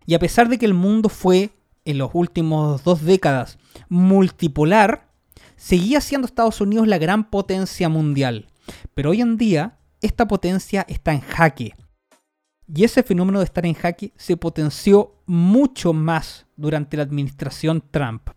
Y 0.07 0.15
a 0.15 0.19
pesar 0.19 0.49
de 0.49 0.59
que 0.59 0.67
el 0.67 0.75
mundo 0.75 1.09
fue 1.09 1.51
en 1.85 1.99
los 1.99 2.11
últimos 2.13 2.85
dos 2.85 3.05
décadas 3.05 3.59
multipolar, 3.89 5.09
seguía 5.57 6.01
siendo 6.01 6.27
Estados 6.27 6.61
Unidos 6.61 6.89
la 6.89 6.99
gran 6.99 7.31
potencia 7.31 7.89
mundial. 7.89 8.49
Pero 8.95 9.11
hoy 9.11 9.21
en 9.21 9.37
día, 9.37 9.79
esta 10.01 10.27
potencia 10.27 10.85
está 10.89 11.13
en 11.13 11.21
jaque. 11.21 11.75
Y 12.75 12.85
ese 12.85 13.03
fenómeno 13.03 13.39
de 13.41 13.45
estar 13.45 13.67
en 13.67 13.75
jaque 13.75 14.13
se 14.17 14.37
potenció 14.37 15.23
mucho 15.27 15.93
más 15.93 16.47
durante 16.57 16.97
la 16.97 17.03
administración 17.03 17.83
Trump. 17.91 18.31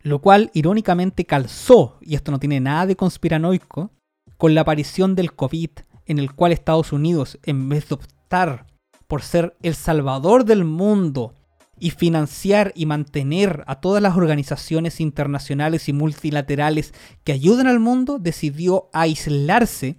Lo 0.00 0.20
cual 0.20 0.50
irónicamente 0.54 1.24
calzó, 1.24 1.98
y 2.00 2.14
esto 2.14 2.30
no 2.30 2.38
tiene 2.38 2.60
nada 2.60 2.86
de 2.86 2.96
conspiranoico, 2.96 3.90
con 4.36 4.54
la 4.54 4.62
aparición 4.62 5.14
del 5.14 5.34
COVID, 5.34 5.70
en 6.06 6.18
el 6.18 6.34
cual 6.34 6.52
Estados 6.52 6.92
Unidos, 6.92 7.38
en 7.44 7.68
vez 7.68 7.88
de 7.88 7.94
optar 7.94 8.66
por 9.06 9.22
ser 9.22 9.56
el 9.62 9.74
salvador 9.74 10.44
del 10.44 10.64
mundo 10.64 11.34
y 11.78 11.90
financiar 11.90 12.72
y 12.74 12.86
mantener 12.86 13.64
a 13.66 13.80
todas 13.80 14.02
las 14.02 14.16
organizaciones 14.16 15.00
internacionales 15.00 15.88
y 15.88 15.92
multilaterales 15.92 16.94
que 17.24 17.32
ayudan 17.32 17.66
al 17.66 17.80
mundo, 17.80 18.18
decidió 18.18 18.88
aislarse, 18.92 19.96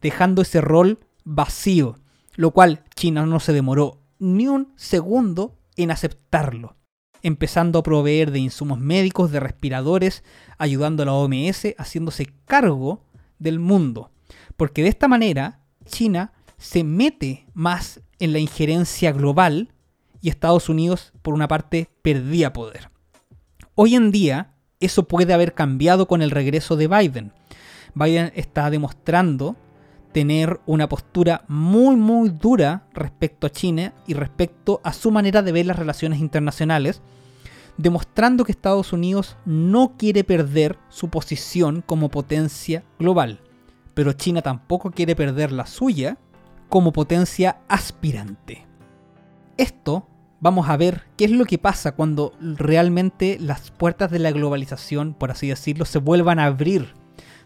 dejando 0.00 0.42
ese 0.42 0.60
rol 0.60 1.00
vacío, 1.24 1.98
lo 2.34 2.52
cual 2.52 2.84
China 2.94 3.26
no 3.26 3.40
se 3.40 3.52
demoró 3.52 4.00
ni 4.18 4.48
un 4.48 4.72
segundo 4.76 5.58
en 5.76 5.90
aceptarlo, 5.90 6.76
empezando 7.22 7.78
a 7.78 7.82
proveer 7.82 8.30
de 8.30 8.40
insumos 8.40 8.80
médicos, 8.80 9.30
de 9.30 9.40
respiradores, 9.40 10.24
ayudando 10.56 11.02
a 11.02 11.06
la 11.06 11.12
OMS, 11.12 11.74
haciéndose 11.78 12.26
cargo 12.44 13.04
del 13.38 13.58
mundo. 13.60 14.10
Porque 14.56 14.82
de 14.82 14.88
esta 14.88 15.08
manera, 15.08 15.60
China 15.84 16.32
se 16.56 16.82
mete 16.82 17.46
más 17.54 18.00
en 18.18 18.32
la 18.32 18.40
injerencia 18.40 19.12
global 19.12 19.72
y 20.20 20.28
Estados 20.28 20.68
Unidos, 20.68 21.12
por 21.22 21.34
una 21.34 21.48
parte, 21.48 21.90
perdía 22.02 22.52
poder. 22.52 22.90
Hoy 23.74 23.94
en 23.94 24.10
día, 24.10 24.54
eso 24.80 25.04
puede 25.04 25.32
haber 25.32 25.54
cambiado 25.54 26.08
con 26.08 26.22
el 26.22 26.30
regreso 26.30 26.76
de 26.76 26.88
Biden. 26.88 27.32
Biden 27.94 28.32
está 28.34 28.70
demostrando 28.70 29.56
tener 30.12 30.60
una 30.66 30.88
postura 30.88 31.44
muy 31.48 31.96
muy 31.96 32.30
dura 32.30 32.86
respecto 32.94 33.46
a 33.46 33.50
China 33.50 33.92
y 34.06 34.14
respecto 34.14 34.80
a 34.82 34.92
su 34.92 35.10
manera 35.10 35.42
de 35.42 35.52
ver 35.52 35.66
las 35.66 35.78
relaciones 35.78 36.20
internacionales, 36.20 37.02
demostrando 37.76 38.44
que 38.44 38.52
Estados 38.52 38.92
Unidos 38.92 39.36
no 39.44 39.94
quiere 39.96 40.24
perder 40.24 40.78
su 40.88 41.08
posición 41.08 41.82
como 41.84 42.08
potencia 42.08 42.84
global, 42.98 43.40
pero 43.94 44.12
China 44.12 44.42
tampoco 44.42 44.90
quiere 44.90 45.14
perder 45.14 45.52
la 45.52 45.66
suya 45.66 46.18
como 46.68 46.92
potencia 46.92 47.60
aspirante 47.68 48.67
esto 49.58 50.08
vamos 50.40 50.68
a 50.68 50.76
ver 50.76 51.02
qué 51.16 51.26
es 51.26 51.30
lo 51.30 51.44
que 51.44 51.58
pasa 51.58 51.92
cuando 51.92 52.32
realmente 52.40 53.38
las 53.40 53.70
puertas 53.70 54.10
de 54.10 54.20
la 54.20 54.30
globalización, 54.30 55.14
por 55.14 55.30
así 55.30 55.48
decirlo, 55.48 55.84
se 55.84 55.98
vuelvan 55.98 56.38
a 56.38 56.46
abrir 56.46 56.94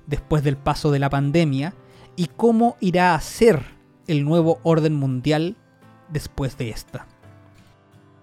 después 0.07 0.45
del 0.45 0.57
paso 0.57 0.91
de 0.91 0.99
la 0.99 1.11
pandemia 1.11 1.75
y 2.17 2.27
cómo 2.27 2.77
irá 2.81 3.15
a 3.15 3.21
ser 3.21 3.63
el 4.07 4.25
nuevo 4.25 4.61
orden 4.63 4.95
mundial 4.95 5.57
después 6.11 6.59
de 6.59 6.71
esta. 6.71 7.07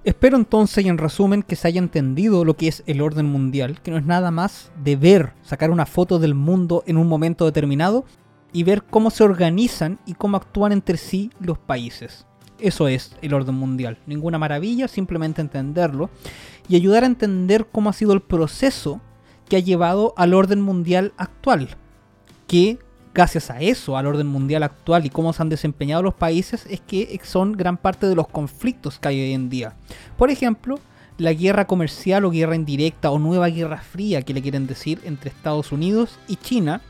Espero 0.04 0.38
entonces 0.38 0.86
y 0.86 0.88
en 0.88 0.98
resumen 0.98 1.44
que 1.44 1.56
se 1.56 1.68
haya 1.68 1.80
entendido 1.80 2.46
lo 2.46 2.56
que 2.56 2.68
es 2.70 2.84
el 2.86 3.02
orden 3.02 3.26
mundial, 3.26 3.82
que 3.82 3.92
no 3.92 3.98
es 3.98 4.06
nada 4.06 4.32
más 4.32 4.72
de 4.82 4.96
ver, 4.96 5.34
sacar 5.42 5.72
una 5.72 5.86
foto 5.86 6.20
del 6.20 6.36
mundo 6.36 6.84
en 6.88 6.98
un 6.98 7.08
momento 7.08 7.46
determinado 7.46 8.06
y 8.54 8.64
ver 8.64 8.84
cómo 8.84 9.10
se 9.10 9.24
organizan 9.24 10.00
y 10.06 10.14
cómo 10.14 10.38
actúan 10.38 10.72
entre 10.72 10.98
sí 10.98 11.32
los 11.40 11.58
países. 11.58 12.26
Eso 12.60 12.88
es 12.88 13.16
el 13.22 13.34
orden 13.34 13.56
mundial. 13.56 13.98
Ninguna 14.06 14.38
maravilla, 14.38 14.88
simplemente 14.88 15.42
entenderlo 15.42 16.10
y 16.68 16.76
ayudar 16.76 17.04
a 17.04 17.08
entender 17.08 17.68
cómo 17.72 17.90
ha 17.90 17.94
sido 17.94 18.14
el 18.14 18.22
proceso 18.22 19.02
que 19.48 19.58
ha 19.58 19.60
llevado 19.60 20.14
al 20.18 20.34
orden 20.34 20.62
mundial 20.62 21.14
actual. 21.18 21.70
Que 22.48 22.78
gracias 23.14 23.50
a 23.50 23.60
eso, 23.60 23.98
al 23.98 24.08
orden 24.08 24.28
mundial 24.28 24.64
actual 24.64 25.06
y 25.06 25.10
cómo 25.10 25.34
se 25.34 25.42
han 25.42 25.50
desempeñado 25.50 26.04
los 26.04 26.14
países, 26.14 26.66
es 26.70 26.82
que 26.82 27.20
son 27.24 27.54
gran 27.54 27.78
parte 27.78 28.08
de 28.08 28.16
los 28.16 28.28
conflictos 28.28 29.00
que 29.00 29.08
hay 29.08 29.22
hoy 29.22 29.34
en 29.34 29.50
día. 29.50 29.76
Por 30.18 30.30
ejemplo, 30.30 30.80
la 31.18 31.34
guerra 31.34 31.66
comercial 31.66 32.26
o 32.26 32.32
guerra 32.32 32.56
indirecta 32.56 33.12
o 33.12 33.20
nueva 33.20 33.50
guerra 33.50 33.82
fría 33.82 34.22
que 34.22 34.34
le 34.34 34.42
quieren 34.42 34.68
decir 34.68 35.02
entre 35.04 35.30
Estados 35.30 35.72
Unidos 35.72 36.18
y 36.28 36.36
China, 36.38 36.82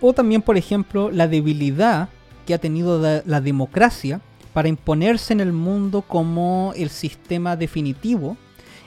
o 0.00 0.12
también, 0.12 0.42
por 0.42 0.56
ejemplo, 0.56 1.10
la 1.10 1.26
debilidad 1.26 2.10
que 2.44 2.54
ha 2.54 2.58
tenido 2.58 3.00
la 3.24 3.40
democracia 3.40 4.20
para 4.56 4.68
imponerse 4.68 5.34
en 5.34 5.40
el 5.40 5.52
mundo 5.52 6.00
como 6.00 6.72
el 6.76 6.88
sistema 6.88 7.56
definitivo, 7.56 8.38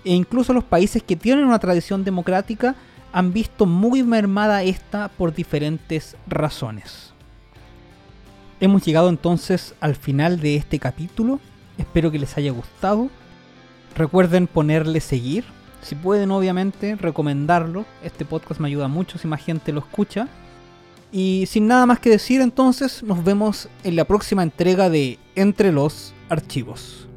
e 0.03 0.11
incluso 0.11 0.51
los 0.51 0.63
países 0.63 1.03
que 1.03 1.15
tienen 1.15 1.45
una 1.45 1.59
tradición 1.59 2.03
democrática 2.03 2.73
han 3.13 3.33
visto 3.33 3.67
muy 3.67 4.01
mermada 4.01 4.63
esta 4.63 5.09
por 5.09 5.31
diferentes 5.31 6.17
razones. 6.25 7.13
Hemos 8.59 8.83
llegado 8.83 9.09
entonces 9.09 9.75
al 9.79 9.95
final 9.95 10.39
de 10.39 10.55
este 10.55 10.79
capítulo, 10.79 11.39
espero 11.77 12.09
que 12.09 12.17
les 12.17 12.35
haya 12.35 12.51
gustado. 12.51 13.11
Recuerden 13.95 14.47
ponerle 14.47 14.99
seguir, 15.01 15.43
si 15.83 15.93
pueden 15.93 16.31
obviamente 16.31 16.95
recomendarlo, 16.95 17.85
este 18.03 18.25
podcast 18.25 18.59
me 18.59 18.69
ayuda 18.69 18.87
mucho 18.87 19.19
si 19.19 19.27
más 19.27 19.45
gente 19.45 19.71
lo 19.71 19.81
escucha. 19.81 20.29
Y 21.11 21.45
sin 21.47 21.67
nada 21.67 21.85
más 21.85 21.99
que 21.99 22.09
decir 22.09 22.41
entonces, 22.41 23.03
nos 23.03 23.23
vemos 23.23 23.67
en 23.83 23.95
la 23.95 24.05
próxima 24.05 24.43
entrega 24.43 24.89
de 24.89 25.17
Entre 25.35 25.71
los 25.71 26.13
Archivos. 26.29 27.08